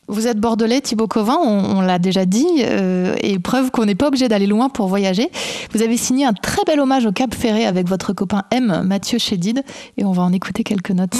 Vous 0.07 0.27
êtes 0.27 0.39
bordelais, 0.39 0.81
Thibaut 0.81 1.07
Covin, 1.07 1.37
on, 1.41 1.81
l'a 1.81 1.97
déjà 1.97 2.25
dit, 2.25 2.45
euh, 2.61 3.15
et 3.21 3.39
preuve 3.39 3.71
qu'on 3.71 3.85
n'est 3.85 3.95
pas 3.95 4.07
obligé 4.07 4.27
d'aller 4.27 4.45
loin 4.45 4.69
pour 4.69 4.87
voyager. 4.87 5.31
Vous 5.73 5.81
avez 5.81 5.97
signé 5.97 6.25
un 6.25 6.33
très 6.33 6.63
bel 6.67 6.79
hommage 6.79 7.07
au 7.07 7.11
Cap 7.11 7.33
Ferré 7.33 7.65
avec 7.65 7.87
votre 7.87 8.13
copain 8.13 8.43
M, 8.51 8.83
Mathieu 8.85 9.17
Chédid, 9.17 9.63
et 9.97 10.05
on 10.05 10.11
va 10.11 10.21
en 10.21 10.31
écouter 10.31 10.63
quelques 10.63 10.91
notes. 10.91 11.17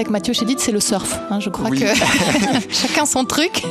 Avec 0.00 0.10
Mathieu 0.10 0.32
Chédid, 0.32 0.58
c'est 0.58 0.72
le 0.72 0.80
surf. 0.80 1.20
Hein. 1.30 1.40
je 1.40 1.50
crois 1.50 1.70
que 1.70 1.76
chacun 2.70 3.04
son 3.04 3.24
truc. 3.24 3.62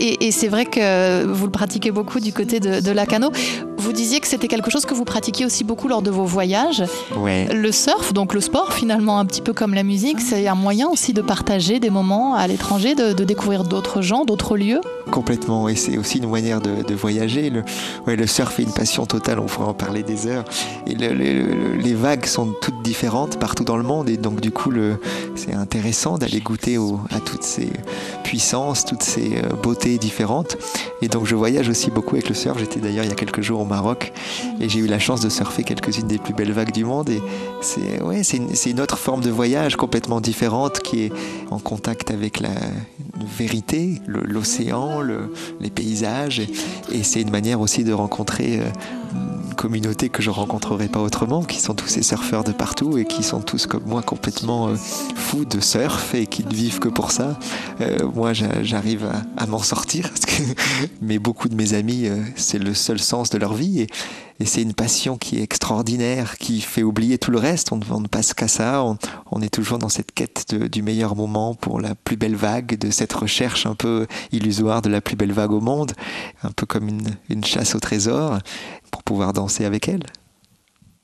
Et, 0.00 0.30
c'est 0.32 0.48
vrai 0.48 0.64
que 0.64 1.24
vous 1.24 1.44
le 1.44 1.52
pratiquez 1.52 1.90
beaucoup 1.90 2.18
du 2.18 2.32
côté 2.32 2.60
de, 2.60 2.80
de 2.80 2.90
Lacano. 2.90 3.30
Vous 3.76 3.92
disiez 3.92 4.20
que 4.20 4.26
c'était 4.26 4.48
quelque 4.48 4.70
chose 4.70 4.86
que 4.86 4.94
vous 4.94 5.04
pratiquiez 5.04 5.44
aussi 5.44 5.62
beaucoup 5.62 5.88
lors 5.88 6.00
de 6.00 6.10
vos 6.10 6.24
voyages. 6.24 6.82
Le 7.14 7.70
surf, 7.70 8.14
donc 8.14 8.32
le 8.32 8.40
sport, 8.40 8.72
finalement, 8.72 9.18
un 9.18 9.26
petit 9.26 9.42
peu 9.42 9.52
comme 9.52 9.74
la 9.74 9.82
musique, 9.82 10.20
c'est 10.20 10.48
un 10.48 10.54
moyen 10.54 10.88
aussi 10.88 11.12
de 11.12 11.20
partager 11.20 11.80
des 11.80 11.90
moments 11.90 12.34
à 12.34 12.46
l'étranger, 12.46 12.94
de, 12.94 13.12
découvrir 13.12 13.64
d'autres 13.64 14.00
gens, 14.00 14.24
d'autres 14.24 14.56
lieux? 14.56 14.80
Complètement, 15.14 15.68
et 15.68 15.76
c'est 15.76 15.96
aussi 15.96 16.18
une 16.18 16.28
manière 16.28 16.60
de, 16.60 16.92
voyager. 16.92 17.48
Le, 17.48 17.62
ouais, 18.08 18.16
le 18.16 18.26
surf 18.26 18.58
est 18.58 18.64
une 18.64 18.72
passion 18.72 19.06
totale, 19.06 19.38
on 19.38 19.46
pourrait 19.46 19.68
en 19.68 19.72
parler 19.72 20.02
des 20.02 20.26
heures. 20.26 20.44
Et 20.88 20.96
les 20.96 21.94
vagues 21.94 22.26
sont 22.26 22.52
toutes 22.60 22.82
différentes 22.82 23.38
partout 23.38 23.62
dans 23.62 23.76
le 23.76 23.84
monde, 23.84 24.08
et 24.08 24.16
donc 24.16 24.40
du 24.40 24.50
coup, 24.50 24.72
c'est 25.36 25.54
intéressant 25.54 26.18
d'aller 26.18 26.40
goûter 26.40 26.78
à 27.10 27.20
toutes 27.20 27.44
ces 27.44 27.70
puissances, 28.24 28.84
toutes 28.84 29.04
ces 29.04 29.36
euh, 29.36 29.54
beautés 29.62 29.98
différentes. 29.98 30.56
Et 31.04 31.08
donc 31.08 31.26
je 31.26 31.34
voyage 31.34 31.68
aussi 31.68 31.90
beaucoup 31.90 32.14
avec 32.14 32.30
le 32.30 32.34
surf. 32.34 32.58
J'étais 32.58 32.80
d'ailleurs 32.80 33.04
il 33.04 33.10
y 33.10 33.12
a 33.12 33.14
quelques 33.14 33.42
jours 33.42 33.60
au 33.60 33.66
Maroc 33.66 34.10
et 34.58 34.70
j'ai 34.70 34.78
eu 34.78 34.86
la 34.86 34.98
chance 34.98 35.20
de 35.20 35.28
surfer 35.28 35.62
quelques-unes 35.62 36.06
des 36.06 36.16
plus 36.16 36.32
belles 36.32 36.52
vagues 36.52 36.72
du 36.72 36.82
monde. 36.82 37.10
Et 37.10 37.20
c'est 37.60 38.02
ouais, 38.02 38.22
une, 38.22 38.48
une, 38.64 38.80
autre 38.80 38.96
forme 38.96 39.20
de 39.20 39.28
voyage 39.28 39.76
complètement 39.76 40.22
différente 40.22 40.78
qui 40.78 41.02
est 41.02 41.12
en 41.50 41.58
contact 41.58 42.10
avec 42.10 42.40
la 42.40 42.54
vérité, 43.36 44.00
l'océan, 44.06 45.02
le, 45.02 45.30
les 45.60 45.68
paysages. 45.68 46.40
Et, 46.90 47.02
c'est 47.02 47.20
une 47.20 47.30
manière 47.30 47.60
aussi 47.60 47.84
de 47.84 47.92
rencontrer 47.92 48.60
euh, 48.60 48.62
communauté 49.54 50.08
que 50.08 50.22
je 50.22 50.30
rencontrerai 50.30 50.88
pas 50.88 51.00
autrement, 51.00 51.42
qui 51.42 51.60
sont 51.60 51.74
tous 51.74 51.88
ces 51.88 52.02
surfeurs 52.02 52.44
de 52.44 52.52
partout 52.52 52.98
et 52.98 53.04
qui 53.04 53.22
sont 53.22 53.40
tous 53.40 53.66
comme 53.66 53.84
moi 53.86 54.02
complètement 54.02 54.68
euh, 54.68 54.76
fous 54.76 55.44
de 55.44 55.60
surf 55.60 56.14
et 56.14 56.26
qui 56.26 56.44
ne 56.44 56.52
vivent 56.52 56.78
que 56.78 56.88
pour 56.88 57.10
ça. 57.10 57.38
Euh, 57.80 57.98
moi, 58.14 58.32
j'arrive 58.32 59.08
à, 59.36 59.46
m'en 59.46 59.58
sortir, 59.58 60.10
mais 61.02 61.18
beaucoup 61.18 61.48
de 61.48 61.54
mes 61.54 61.74
amis, 61.74 62.08
c'est 62.36 62.58
le 62.58 62.74
seul 62.74 62.98
sens 62.98 63.30
de 63.30 63.38
leur 63.38 63.54
vie. 63.54 63.80
Et, 63.80 63.86
c'est 64.44 64.62
une 64.62 64.74
passion 64.74 65.16
qui 65.16 65.38
est 65.38 65.42
extraordinaire, 65.42 66.36
qui 66.38 66.60
fait 66.60 66.82
oublier 66.82 67.18
tout 67.18 67.30
le 67.30 67.38
reste. 67.38 67.72
On, 67.72 68.00
ne 68.00 68.08
passe 68.08 68.34
qu'à 68.34 68.48
ça. 68.48 68.84
On, 69.30 69.40
est 69.40 69.48
toujours 69.48 69.78
dans 69.78 69.88
cette 69.88 70.12
quête 70.12 70.54
du 70.54 70.82
meilleur 70.82 71.16
moment 71.16 71.54
pour 71.54 71.80
la 71.80 71.94
plus 71.94 72.16
belle 72.16 72.34
vague, 72.34 72.76
de 72.76 72.90
cette 72.90 73.12
recherche 73.12 73.64
un 73.64 73.74
peu 73.74 74.06
illusoire 74.32 74.82
de 74.82 74.90
la 74.90 75.00
plus 75.00 75.16
belle 75.16 75.32
vague 75.32 75.52
au 75.52 75.60
monde, 75.60 75.92
un 76.42 76.50
peu 76.50 76.66
comme 76.66 76.88
une 77.30 77.44
chasse 77.44 77.74
au 77.74 77.80
trésor, 77.80 78.38
pour 78.94 79.02
pouvoir 79.02 79.32
danser 79.32 79.64
avec 79.64 79.88
elle. 79.88 80.04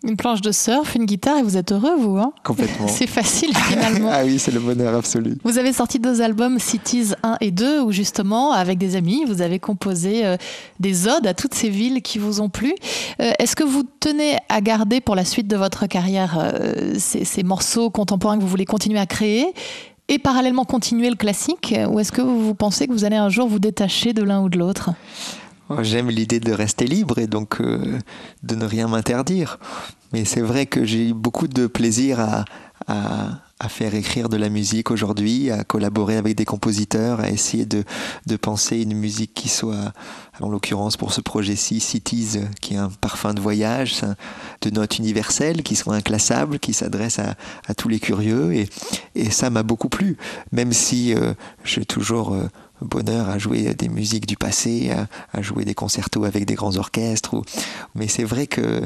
Une 0.05 0.17
planche 0.17 0.43
de 0.43 0.53
surf, 0.53 0.95
une 0.95 1.07
guitare 1.07 1.39
et 1.39 1.43
vous 1.43 1.57
êtes 1.57 1.73
heureux, 1.73 1.97
vous 1.99 2.17
hein 2.19 2.33
Complètement. 2.45 2.87
C'est 2.89 3.09
facile 3.09 3.55
finalement. 3.55 4.09
ah 4.13 4.23
oui, 4.25 4.39
c'est 4.39 4.53
le 4.53 4.61
bonheur 4.61 4.95
absolu. 4.95 5.37
Vous 5.43 5.59
avez 5.59 5.73
sorti 5.73 5.99
deux 5.99 6.23
albums, 6.23 6.61
Cities 6.61 7.15
1 7.25 7.39
et 7.41 7.51
2, 7.51 7.81
où 7.81 7.91
justement, 7.91 8.53
avec 8.53 8.79
des 8.79 8.95
amis, 8.95 9.25
vous 9.27 9.43
avez 9.43 9.59
composé 9.59 10.25
euh, 10.25 10.37
des 10.79 11.09
odes 11.09 11.27
à 11.27 11.35
toutes 11.35 11.53
ces 11.53 11.69
villes 11.69 12.01
qui 12.01 12.19
vous 12.19 12.41
ont 12.41 12.49
plu. 12.49 12.73
Euh, 13.21 13.33
Est-ce 13.41 13.57
que 13.57 13.65
vous 13.65 13.83
tenez 13.99 14.39
à 14.49 14.61
garder 14.61 15.01
pour 15.01 15.17
la 15.17 15.25
suite 15.25 15.49
de 15.49 15.57
votre 15.57 15.87
carrière 15.87 16.39
euh, 16.41 16.95
ces, 16.97 17.25
ces 17.25 17.43
morceaux 17.43 17.91
contemporains 17.91 18.37
que 18.39 18.43
vous 18.43 18.49
voulez 18.49 18.67
continuer 18.67 19.01
à 19.01 19.07
créer 19.07 19.53
et 20.09 20.21
parallèlement 20.21 20.65
continuer 20.65 21.11
le 21.11 21.17
classique? 21.17 21.75
Ou 21.91 21.99
est-ce 21.99 22.13
que 22.13 22.23
vous 22.23 22.55
pensez 22.55 22.87
que 22.87 22.93
vous 22.93 23.05
allez 23.05 23.17
un 23.17 23.29
jour 23.29 23.49
vous 23.49 23.59
détacher 23.59 24.13
de 24.13 24.23
l'un 24.23 24.43
ou 24.43 24.49
de 24.49 24.59
l'autre? 24.59 24.91
J'aime 25.83 26.11
l'idée 26.11 26.41
de 26.41 26.53
rester 26.53 26.87
libre 26.87 27.19
et 27.19 27.27
donc 27.27 27.61
euh, 27.61 27.99
de 28.43 28.55
ne 28.55 28.65
rien 28.65 28.89
m'interdire. 28.89 29.59
Mais 30.13 30.25
c'est 30.25 30.41
vrai 30.41 30.67
que 30.67 30.85
j'ai 30.85 31.11
eu 31.11 31.15
beaucoup 31.15 31.47
de 31.47 31.69
plaisir 31.69 32.19
à, 32.19 32.45
à, 32.89 33.29
à 33.61 33.69
faire 33.69 33.95
écrire 33.95 34.29
de 34.29 34.37
la 34.37 34.49
musique 34.49 34.91
aujourd'hui, 34.91 35.51
à 35.53 35.63
collaborer 35.63 36.17
avec 36.17 36.35
des 36.35 36.45
compositeurs, 36.45 37.21
à 37.21 37.31
essayer 37.31 37.67
de, 37.67 37.85
de 38.27 38.37
penser 38.37 38.81
une 38.83 38.95
musique 38.95 39.33
qui 39.35 39.49
soit, 39.49 39.93
en 40.41 40.49
l'occurrence 40.49 40.97
pour 40.97 41.13
ce 41.13 41.21
projet-ci, 41.21 41.79
Cities, 41.79 42.39
qui 42.61 42.75
est 42.75 42.79
un 42.79 42.91
parfum 43.01 43.33
de 43.35 43.41
voyage, 43.41 44.01
de 44.63 44.71
notes 44.71 44.99
universelles, 44.99 45.63
qui 45.63 45.77
sont 45.77 45.93
inclassables, 45.93 46.59
qui 46.59 46.73
s'adressent 46.73 47.21
à, 47.21 47.37
à 47.69 47.75
tous 47.75 47.89
les 47.89 48.01
curieux. 48.01 48.53
Et, 48.55 48.69
et 49.15 49.31
ça 49.31 49.51
m'a 49.51 49.63
beaucoup 49.63 49.89
plu, 49.89 50.17
même 50.51 50.73
si 50.73 51.15
euh, 51.15 51.35
j'ai 51.65 51.85
toujours... 51.85 52.35
euh, 52.35 52.49
bonheur 52.83 53.29
à 53.29 53.39
jouer 53.39 53.75
des 53.75 53.89
musiques 53.89 54.27
du 54.27 54.37
passé, 54.37 54.93
à, 55.33 55.43
jouer 55.43 55.65
des 55.65 55.75
concertos 55.75 56.25
avec 56.25 56.47
des 56.47 56.55
grands 56.55 56.77
orchestres. 56.77 57.37
Mais 57.95 58.09
c'est 58.09 58.25
vrai 58.25 58.47
que 58.47 58.83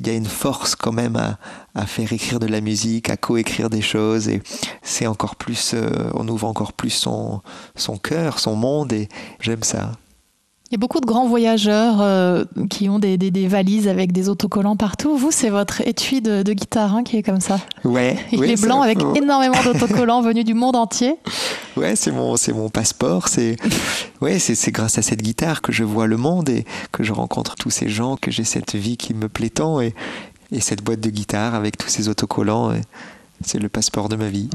il 0.00 0.08
y 0.08 0.10
a 0.10 0.14
une 0.14 0.26
force 0.26 0.74
quand 0.74 0.90
même 0.92 1.14
à, 1.14 1.38
à 1.76 1.86
faire 1.86 2.12
écrire 2.12 2.40
de 2.40 2.48
la 2.48 2.60
musique, 2.60 3.10
à 3.10 3.16
coécrire 3.16 3.70
des 3.70 3.80
choses, 3.80 4.28
et 4.28 4.42
c'est 4.82 5.06
encore 5.06 5.36
plus, 5.36 5.72
euh, 5.74 6.10
on 6.14 6.26
ouvre 6.26 6.48
encore 6.48 6.72
plus 6.72 6.90
son, 6.90 7.42
son 7.76 7.96
cœur, 7.96 8.40
son 8.40 8.56
monde, 8.56 8.92
et 8.92 9.08
j'aime 9.38 9.62
ça. 9.62 9.92
Il 10.74 10.78
y 10.78 10.80
a 10.80 10.80
beaucoup 10.80 10.98
de 10.98 11.06
grands 11.06 11.28
voyageurs 11.28 12.00
euh, 12.00 12.44
qui 12.68 12.88
ont 12.88 12.98
des, 12.98 13.16
des- 13.16 13.30
des 13.30 13.46
valises 13.46 13.86
avec 13.86 14.10
des 14.10 14.28
autocollants 14.28 14.74
partout. 14.74 15.16
Vous, 15.16 15.30
c'est 15.30 15.48
votre 15.48 15.82
étui 15.86 16.20
de, 16.20 16.42
de 16.42 16.52
guitare 16.52 16.96
hein, 16.96 17.04
qui 17.04 17.16
est 17.16 17.22
comme 17.22 17.40
ça. 17.40 17.60
Ouais, 17.84 18.18
Il 18.32 18.42
est 18.42 18.60
blanc 18.60 18.82
avec 18.82 18.98
oh, 19.00 19.12
énormément 19.14 19.54
d'autocollants 19.64 20.20
venus 20.20 20.44
du 20.44 20.52
monde 20.52 20.74
entier. 20.74 21.14
Ouais, 21.76 21.94
c'est 21.94 22.10
mon, 22.10 22.34
c'est 22.36 22.52
mon 22.52 22.70
passeport. 22.70 23.28
C'est, 23.28 23.54
ouais, 24.20 24.40
c'est, 24.40 24.56
c'est 24.56 24.72
grâce 24.72 24.98
à 24.98 25.02
cette 25.02 25.22
guitare 25.22 25.62
que 25.62 25.70
je 25.70 25.84
vois 25.84 26.08
le 26.08 26.16
monde 26.16 26.48
et 26.48 26.64
que 26.90 27.04
je 27.04 27.12
rencontre 27.12 27.54
tous 27.54 27.70
ces 27.70 27.88
gens, 27.88 28.16
que 28.16 28.32
j'ai 28.32 28.42
cette 28.42 28.74
vie 28.74 28.96
qui 28.96 29.14
me 29.14 29.28
plaît 29.28 29.50
tant 29.50 29.80
et, 29.80 29.94
et 30.50 30.58
cette 30.60 30.82
boîte 30.82 30.98
de 30.98 31.10
guitare 31.10 31.54
avec 31.54 31.76
tous 31.78 31.88
ces 31.88 32.08
autocollants. 32.08 32.72
c'est 33.44 33.60
le 33.60 33.68
passeport 33.68 34.08
de 34.08 34.16
ma 34.16 34.26
vie. 34.28 34.50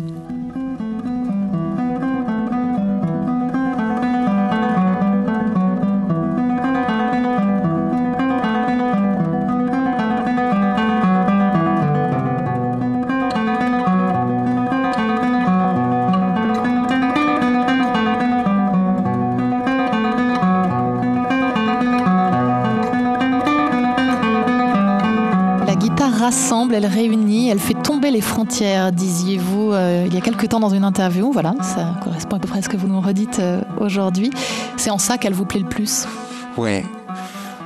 Elle 26.79 26.85
réunit, 26.85 27.49
elle 27.49 27.59
fait 27.59 27.73
tomber 27.73 28.09
les 28.09 28.21
frontières, 28.21 28.93
disiez-vous 28.93 29.73
euh, 29.73 30.05
il 30.07 30.13
y 30.13 30.17
a 30.17 30.21
quelque 30.21 30.45
temps 30.45 30.61
dans 30.61 30.69
une 30.69 30.85
interview. 30.85 31.29
Voilà, 31.29 31.53
ça 31.61 31.93
correspond 32.01 32.37
à 32.37 32.39
peu 32.39 32.47
près 32.47 32.59
à 32.59 32.61
ce 32.61 32.69
que 32.69 32.77
vous 32.77 32.87
nous 32.87 33.01
redites 33.01 33.39
euh, 33.39 33.59
aujourd'hui. 33.81 34.31
C'est 34.77 34.89
en 34.89 34.97
ça 34.97 35.17
qu'elle 35.17 35.33
vous 35.33 35.43
plaît 35.43 35.59
le 35.59 35.67
plus. 35.67 36.07
Ouais. 36.55 36.85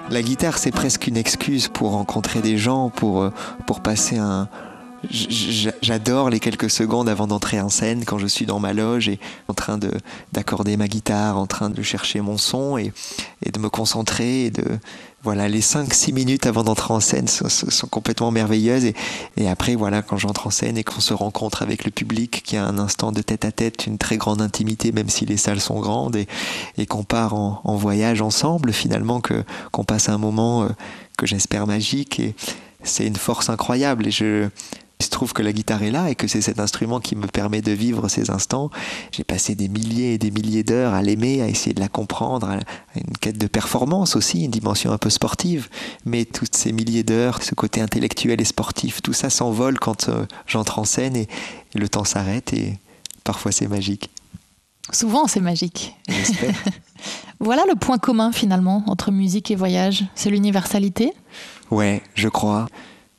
La 0.09 0.23
guitare, 0.23 0.57
c'est 0.57 0.71
presque 0.71 1.05
une 1.05 1.15
excuse 1.15 1.67
pour 1.67 1.91
rencontrer 1.91 2.41
des 2.41 2.57
gens, 2.57 2.89
pour, 2.89 3.21
euh, 3.21 3.31
pour 3.67 3.81
passer 3.81 4.17
un. 4.17 4.47
J'adore 5.09 6.29
les 6.29 6.39
quelques 6.39 6.69
secondes 6.69 7.09
avant 7.09 7.27
d'entrer 7.27 7.59
en 7.59 7.69
scène 7.69 8.05
quand 8.05 8.17
je 8.17 8.27
suis 8.27 8.45
dans 8.45 8.59
ma 8.59 8.73
loge 8.73 9.09
et 9.09 9.19
en 9.47 9.53
train 9.53 9.77
de 9.77 9.91
d'accorder 10.31 10.77
ma 10.77 10.87
guitare, 10.87 11.37
en 11.37 11.45
train 11.45 11.69
de 11.69 11.81
chercher 11.81 12.21
mon 12.21 12.37
son 12.37 12.77
et, 12.77 12.93
et 13.45 13.51
de 13.51 13.59
me 13.59 13.69
concentrer 13.69 14.45
et 14.45 14.51
de 14.51 14.63
voilà 15.23 15.47
les 15.47 15.61
5-6 15.61 16.13
minutes 16.13 16.45
avant 16.47 16.63
d'entrer 16.63 16.93
en 16.93 16.99
scène 16.99 17.27
sont, 17.27 17.47
sont- 17.49 17.69
sont 17.69 17.87
complètement 17.87 18.31
merveilleuses 18.31 18.85
et, 18.85 18.95
et 19.37 19.47
après 19.49 19.75
voilà 19.75 20.01
quand 20.01 20.17
j'entre 20.17 20.47
en 20.47 20.49
scène 20.51 20.77
et 20.77 20.83
qu'on 20.83 20.99
se 21.01 21.13
rencontre 21.13 21.61
avec 21.63 21.85
le 21.85 21.91
public 21.91 22.41
qui 22.43 22.55
a 22.57 22.65
un 22.65 22.77
instant 22.77 23.11
de 23.11 23.21
tête 23.21 23.45
à 23.45 23.51
tête 23.51 23.85
une 23.87 23.97
très 23.97 24.17
grande 24.17 24.41
intimité 24.41 24.91
même 24.91 25.09
si 25.09 25.25
les 25.25 25.37
salles 25.37 25.61
sont 25.61 25.79
grandes 25.79 26.15
et, 26.15 26.27
et 26.77 26.85
qu'on 26.85 27.03
part 27.03 27.33
en, 27.35 27.61
en 27.63 27.75
voyage 27.75 28.21
ensemble 28.21 28.71
finalement 28.73 29.21
que 29.21 29.43
qu'on 29.71 29.83
passe 29.83 30.09
un 30.09 30.17
moment 30.17 30.63
euh, 30.63 30.69
que 31.17 31.25
j'espère 31.25 31.67
magique 31.67 32.19
et 32.19 32.35
c'est 32.85 33.07
une 33.07 33.15
force 33.15 33.49
incroyable 33.49 34.07
et 34.07 34.11
je 34.11 34.49
il 35.03 35.05
se 35.05 35.09
trouve 35.09 35.33
que 35.33 35.41
la 35.41 35.51
guitare 35.51 35.83
est 35.83 35.91
là 35.91 36.09
et 36.09 36.15
que 36.15 36.29
c'est 36.29 36.39
cet 36.39 36.61
instrument 36.61 37.01
qui 37.01 37.17
me 37.17 37.27
permet 37.27 37.61
de 37.61 37.73
vivre 37.73 38.07
ces 38.07 38.31
instants. 38.31 38.69
J'ai 39.11 39.25
passé 39.25 39.53
des 39.53 39.67
milliers 39.67 40.13
et 40.13 40.17
des 40.17 40.31
milliers 40.31 40.63
d'heures 40.63 40.93
à 40.93 41.01
l'aimer, 41.01 41.41
à 41.41 41.49
essayer 41.49 41.73
de 41.73 41.81
la 41.81 41.89
comprendre, 41.89 42.47
à 42.47 42.59
une 42.95 43.17
quête 43.19 43.37
de 43.37 43.47
performance 43.47 44.15
aussi, 44.15 44.45
une 44.45 44.51
dimension 44.51 44.93
un 44.93 44.97
peu 44.97 45.09
sportive. 45.09 45.67
Mais 46.05 46.23
toutes 46.23 46.55
ces 46.55 46.71
milliers 46.71 47.03
d'heures, 47.03 47.43
ce 47.43 47.53
côté 47.53 47.81
intellectuel 47.81 48.39
et 48.39 48.45
sportif, 48.45 49.01
tout 49.01 49.11
ça 49.11 49.29
s'envole 49.29 49.77
quand 49.77 50.07
euh, 50.07 50.25
j'entre 50.47 50.79
en 50.79 50.85
scène 50.85 51.17
et, 51.17 51.27
le 51.75 51.89
temps 51.89 52.05
s'arrête 52.05 52.53
et 52.53 52.77
parfois 53.25 53.51
c'est 53.51 53.67
magique. 53.67 54.09
Souvent, 54.91 55.27
c'est 55.27 55.41
magique. 55.41 55.95
Voilà 57.39 57.63
le 57.67 57.75
point 57.75 57.97
commun 57.97 58.31
finalement 58.31 58.83
entre 58.87 59.11
musique 59.11 59.51
et 59.51 59.55
voyage. 59.55 60.05
C'est 60.15 60.29
l'universalité? 60.29 61.11
Ouais, 61.71 62.01
je 62.15 62.29
crois. 62.29 62.67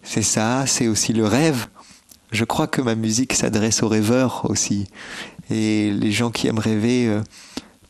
C'est 0.05 0.23
ça, 0.23 0.67
c'est 0.67 0.87
aussi 0.87 1.13
le 1.13 1.27
rêve. 1.27 1.67
Je 2.35 2.45
crois 2.45 2.67
que 2.67 2.83
ma 2.83 2.97
musique 2.97 3.33
s'adresse 3.33 3.85
aux 3.85 3.89
rêveurs 3.89 4.51
aussi. 4.51 4.89
Et 5.51 5.93
les 5.93 6.11
gens 6.11 6.33
qui 6.33 6.49
aiment 6.49 6.59
rêver, 6.59 7.07
euh, 7.07 7.23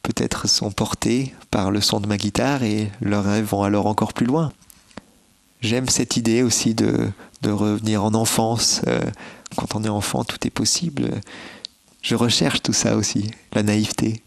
peut-être 0.02 0.46
sont 0.48 0.70
portés 0.70 1.34
par 1.50 1.70
le 1.70 1.80
son 1.80 1.98
de 1.98 2.06
ma 2.06 2.18
guitare 2.18 2.62
et 2.62 2.92
leurs 3.00 3.24
rêves 3.24 3.46
vont 3.46 3.62
alors 3.62 3.86
encore 3.86 4.12
plus 4.12 4.26
loin. 4.26 4.52
J'aime 5.62 5.88
cette 5.88 6.18
idée 6.18 6.42
aussi 6.42 6.74
de, 6.74 7.10
revenir 7.42 8.04
en 8.04 8.12
enfance. 8.12 8.82
Euh, 8.86 9.00
quand 9.56 9.76
on 9.76 9.82
est 9.82 9.88
enfant, 9.88 10.24
tout 10.24 10.46
est 10.46 10.50
possible. 10.50 11.08
Je 12.02 12.14
recherche 12.14 12.60
tout 12.60 12.74
ça 12.74 12.96
aussi, 12.96 13.30
la 13.54 13.62
naïveté. 13.62 14.23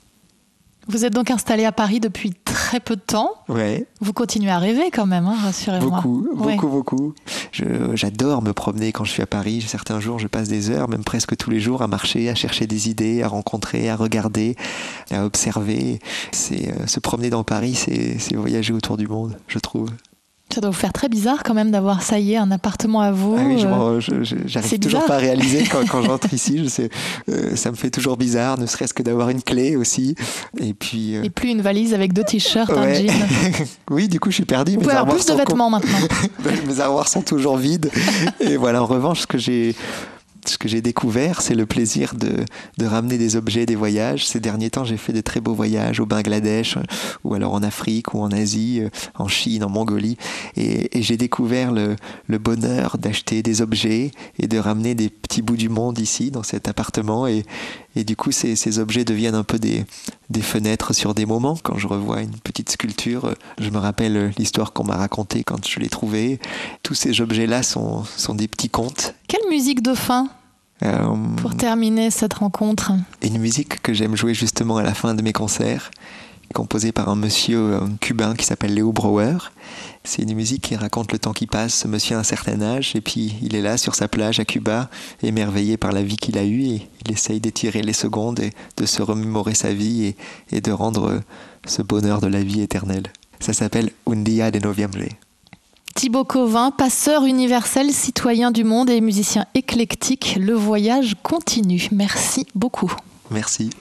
Vous 0.89 1.06
êtes 1.06 1.13
donc 1.13 1.32
installé 1.32 1.65
à 1.65 1.71
Paris 1.71 2.00
depuis 2.00 2.32
très 2.45 2.80
peu 2.80 2.95
de 2.95 3.02
temps. 3.02 3.32
Ouais. 3.50 3.86
Vous 4.02 4.13
continuez 4.13 4.50
à 4.50 4.58
rêver 4.60 4.89
quand 4.91 5.06
même, 5.06 5.26
hein, 5.26 5.36
rassurez-moi. 5.43 6.02
Beaucoup, 6.02 6.28
Ouais. 6.36 6.54
beaucoup, 6.56 6.67
beaucoup. 6.67 7.13
J'adore 7.93 8.41
me 8.41 8.54
promener 8.54 8.91
quand 8.91 9.04
je 9.04 9.12
suis 9.12 9.23
à 9.23 9.28
Paris. 9.28 9.63
Certains 9.67 10.00
jours, 10.00 10.19
je 10.19 10.28
passe 10.28 10.47
des 10.47 10.69
heures, 10.69 10.88
même 10.89 11.04
presque 11.04 11.36
tous 11.36 11.50
les 11.50 11.60
jours, 11.60 11.82
à 11.82 11.88
marcher, 11.88 12.30
à 12.30 12.36
chercher 12.36 12.67
des 12.67 12.89
idées, 12.89 13.21
à 13.23 13.28
rencontrer, 13.28 13.89
à 13.89 13.95
regarder, 13.95 14.56
à 15.12 15.26
observer. 15.26 16.00
C'est 16.32 16.69
euh, 16.69 16.88
se 16.88 17.00
promener 17.00 17.30
dans 17.30 17.43
Paris, 17.43 17.76
c'est 17.76 18.36
voyager 18.36 18.73
autour 18.73 18.97
du 18.97 19.08
monde, 19.08 19.38
je 19.47 19.60
trouve. 19.60 19.89
Ça 20.53 20.62
doit 20.62 20.69
vous 20.69 20.75
faire 20.77 20.93
très 20.93 21.10
bizarre 21.10 21.43
quand 21.43 21.53
même 21.53 21.71
d'avoir, 21.71 22.01
ça 22.01 22.19
y 22.19 22.33
est, 22.33 22.38
un 22.38 22.49
appartement 22.51 23.01
à 23.01 23.12
vous. 23.12 23.36
Ah 23.38 23.43
oui, 23.45 23.63
euh, 23.65 23.99
j'arrive 24.45 24.79
toujours 24.79 25.05
pas 25.05 25.15
à 25.15 25.19
réaliser 25.19 25.65
quand, 25.69 25.86
quand 25.88 26.01
j'entre 26.05 26.33
ici. 26.33 26.60
Je 26.63 26.69
sais, 26.69 26.89
euh, 27.29 27.55
ça 27.55 27.69
me 27.69 27.75
fait 27.75 27.89
toujours 27.89 28.15
bizarre, 28.17 28.57
ne 28.57 28.65
serait-ce 28.65 28.93
que 28.93 29.03
d'avoir 29.03 29.29
une 29.29 29.41
clé 29.43 29.75
aussi. 29.75 30.15
Et 30.60 30.73
puis. 30.73 31.15
euh, 31.17 31.23
Et 31.23 31.29
plus 31.29 31.49
une 31.49 31.62
valise 31.62 31.93
avec 31.93 32.13
deux 32.13 32.23
t-shirts, 32.23 32.71
un 32.71 32.93
jean. 32.93 33.07
oui, 33.91 34.07
du 34.07 34.19
coup, 34.19 34.29
je 34.31 34.36
suis 34.36 34.45
perdu. 34.45 34.71
Vous 34.73 34.77
Mes 34.79 34.83
pouvez 34.86 34.95
avoir 34.95 35.15
plus 35.15 35.25
de 35.25 35.33
vêtements 35.33 35.69
maintenant. 35.69 35.97
Mes 36.67 36.79
armoires 36.79 37.07
sont 37.10 37.21
toujours 37.21 37.57
vides. 37.57 37.91
Et 38.39 38.55
voilà, 38.57 38.81
en 38.81 38.86
revanche, 38.86 39.21
ce 39.21 39.27
que 39.27 39.38
j'ai 39.38 39.75
ce 40.49 40.57
que 40.57 40.67
j'ai 40.67 40.81
découvert, 40.81 41.41
c'est 41.41 41.55
le 41.55 41.65
plaisir 41.65 42.13
de, 42.15 42.86
ramener 42.86 43.17
des 43.17 43.36
objets 43.36 43.65
des 43.65 43.75
voyages. 43.75 44.25
Ces 44.25 44.39
derniers 44.39 44.69
temps, 44.69 44.86
j'ai 44.86 44.97
fait 44.97 45.13
de 45.13 45.21
très 45.21 45.41
beaux 45.41 45.53
voyages 45.53 45.99
au 45.99 46.05
Bangladesh, 46.05 46.77
euh, 46.77 46.81
ou 47.23 47.33
alors 47.33 47.53
en 47.53 47.63
Afrique, 47.63 48.13
ou 48.13 48.19
en 48.19 48.31
Asie, 48.31 48.79
euh, 48.81 48.89
en 49.15 49.27
Chine, 49.27 49.63
en 49.63 49.69
Mongolie. 49.69 50.17
Et, 50.55 50.89
j'ai 51.01 51.17
découvert 51.17 51.71
le, 51.71 51.95
bonheur 52.38 52.97
d'acheter 52.97 53.43
des 53.43 53.62
objets 53.62 54.12
et 54.39 54.47
de 54.47 54.57
ramener 54.57 54.95
des 54.95 55.10
petits 55.10 55.41
bouts 55.41 55.57
du 55.57 55.69
monde 55.69 55.99
ici, 55.99 56.31
dans 56.31 56.43
cet 56.43 56.67
appartement. 56.67 57.27
Et, 57.27 57.43
du 57.95 58.15
coup, 58.15 58.31
ces, 58.31 58.79
objets 58.79 59.05
deviennent 59.05 59.36
un 59.36 59.43
peu 59.43 59.60
des, 59.60 59.86
fenêtres 60.41 60.93
sur 60.93 61.13
des 61.13 61.25
moments. 61.25 61.57
Quand 61.62 61.77
je 61.77 61.88
revois 61.88 62.21
une 62.21 62.39
petite 62.39 62.69
sculpture, 62.69 63.25
euh, 63.25 63.33
je 63.60 63.69
me 63.69 63.77
rappelle 63.77 64.31
l'histoire 64.38 64.71
qu'on 64.71 64.83
m'a 64.83 64.97
racontée 64.97 65.43
quand 65.43 65.67
je 65.67 65.79
l'ai 65.79 65.89
trouvée. 65.89 66.39
Tous 66.83 66.93
ces 66.93 67.21
objets-là 67.21 67.63
sont, 67.63 68.03
sont 68.03 68.36
des 68.36 68.47
petits 68.47 68.69
contes. 68.69 69.15
Quelle 69.27 69.49
musique 69.49 69.81
de 69.81 69.93
fin 69.93 70.29
Euh, 70.83 71.15
pour 71.37 71.55
terminer 71.55 72.11
cette 72.11 72.35
rencontre 72.35 72.91
une 73.23 73.39
musique 73.39 73.81
que 73.81 73.93
j'aime 73.93 74.15
jouer 74.15 74.33
justement 74.33 74.77
à 74.77 74.83
la 74.83 74.93
fin 74.93 75.15
de 75.15 75.21
mes 75.21 75.33
concerts. 75.33 75.91
composée 76.53 76.91
par 76.91 77.09
un 77.09 77.15
monsieur 77.15 77.79
cubain 77.99 78.33
qui 78.33 78.45
s'appelle 78.45 78.73
Léo 78.73 78.93
Brouwer. 78.93 79.37
C'est 80.03 80.21
une 80.21 80.33
musique 80.33 80.61
qui 80.61 80.75
raconte 80.75 81.11
le 81.11 81.19
temps 81.19 81.33
qui 81.33 81.45
passe. 81.45 81.73
Ce 81.73 81.87
monsieur 81.87 82.15
a 82.15 82.19
un 82.19 82.23
certain 82.23 82.61
âge 82.61 82.95
et 82.95 83.01
puis 83.01 83.35
il 83.41 83.55
est 83.55 83.61
là 83.61 83.77
sur 83.77 83.95
sa 83.95 84.07
plage 84.07 84.39
à 84.39 84.45
Cuba, 84.45 84.89
émerveillé 85.21 85.75
par 85.75 85.91
la 85.91 86.03
vie 86.03 86.15
qu'il 86.15 86.37
a 86.37 86.45
eue 86.45 86.63
et 86.63 86.87
il 87.05 87.11
essaye 87.11 87.41
d'étirer 87.41 87.81
les 87.81 87.93
secondes 87.93 88.39
et 88.39 88.51
de 88.77 88.85
se 88.85 89.01
remémorer 89.01 89.55
sa 89.55 89.73
vie 89.73 90.05
et, 90.05 90.17
et 90.51 90.61
de 90.61 90.71
rendre 90.71 91.21
ce 91.65 91.81
bonheur 91.81 92.21
de 92.21 92.27
la 92.27 92.41
vie 92.41 92.61
éternelle. 92.61 93.07
Ça 93.39 93.53
s'appelle 93.53 93.91
Un 94.09 94.15
día 94.15 94.49
de 94.49 94.59
noviembre. 94.59 94.99
Thibaut 95.97 96.25
Covin, 96.25 96.69
passeur 96.69 97.23
universel, 97.23 97.91
citoyen 97.91 98.51
du 98.51 98.63
monde 98.63 98.91
et 98.91 99.01
musicien 99.01 99.47
éclectique, 99.55 100.38
le 100.39 100.53
voyage 100.53 101.15
continue. 101.23 101.88
Merci 101.91 102.45
beaucoup. 102.53 102.93
Merci. 103.31 103.71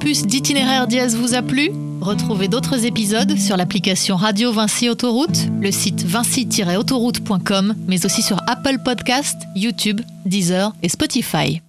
Opus 0.00 0.26
d'itinéraire 0.26 0.86
dièse 0.86 1.14
vous 1.14 1.34
a 1.34 1.42
plu? 1.42 1.70
Retrouvez 2.00 2.48
d'autres 2.48 2.86
épisodes 2.86 3.36
sur 3.36 3.58
l'application 3.58 4.16
Radio 4.16 4.50
Vinci 4.50 4.88
Autoroute, 4.88 5.48
le 5.60 5.70
site 5.70 6.04
vinci-autoroute.com, 6.04 7.74
mais 7.86 8.06
aussi 8.06 8.22
sur 8.22 8.40
Apple 8.46 8.78
Podcast, 8.82 9.36
YouTube, 9.54 10.00
Deezer 10.24 10.72
et 10.82 10.88
Spotify. 10.88 11.60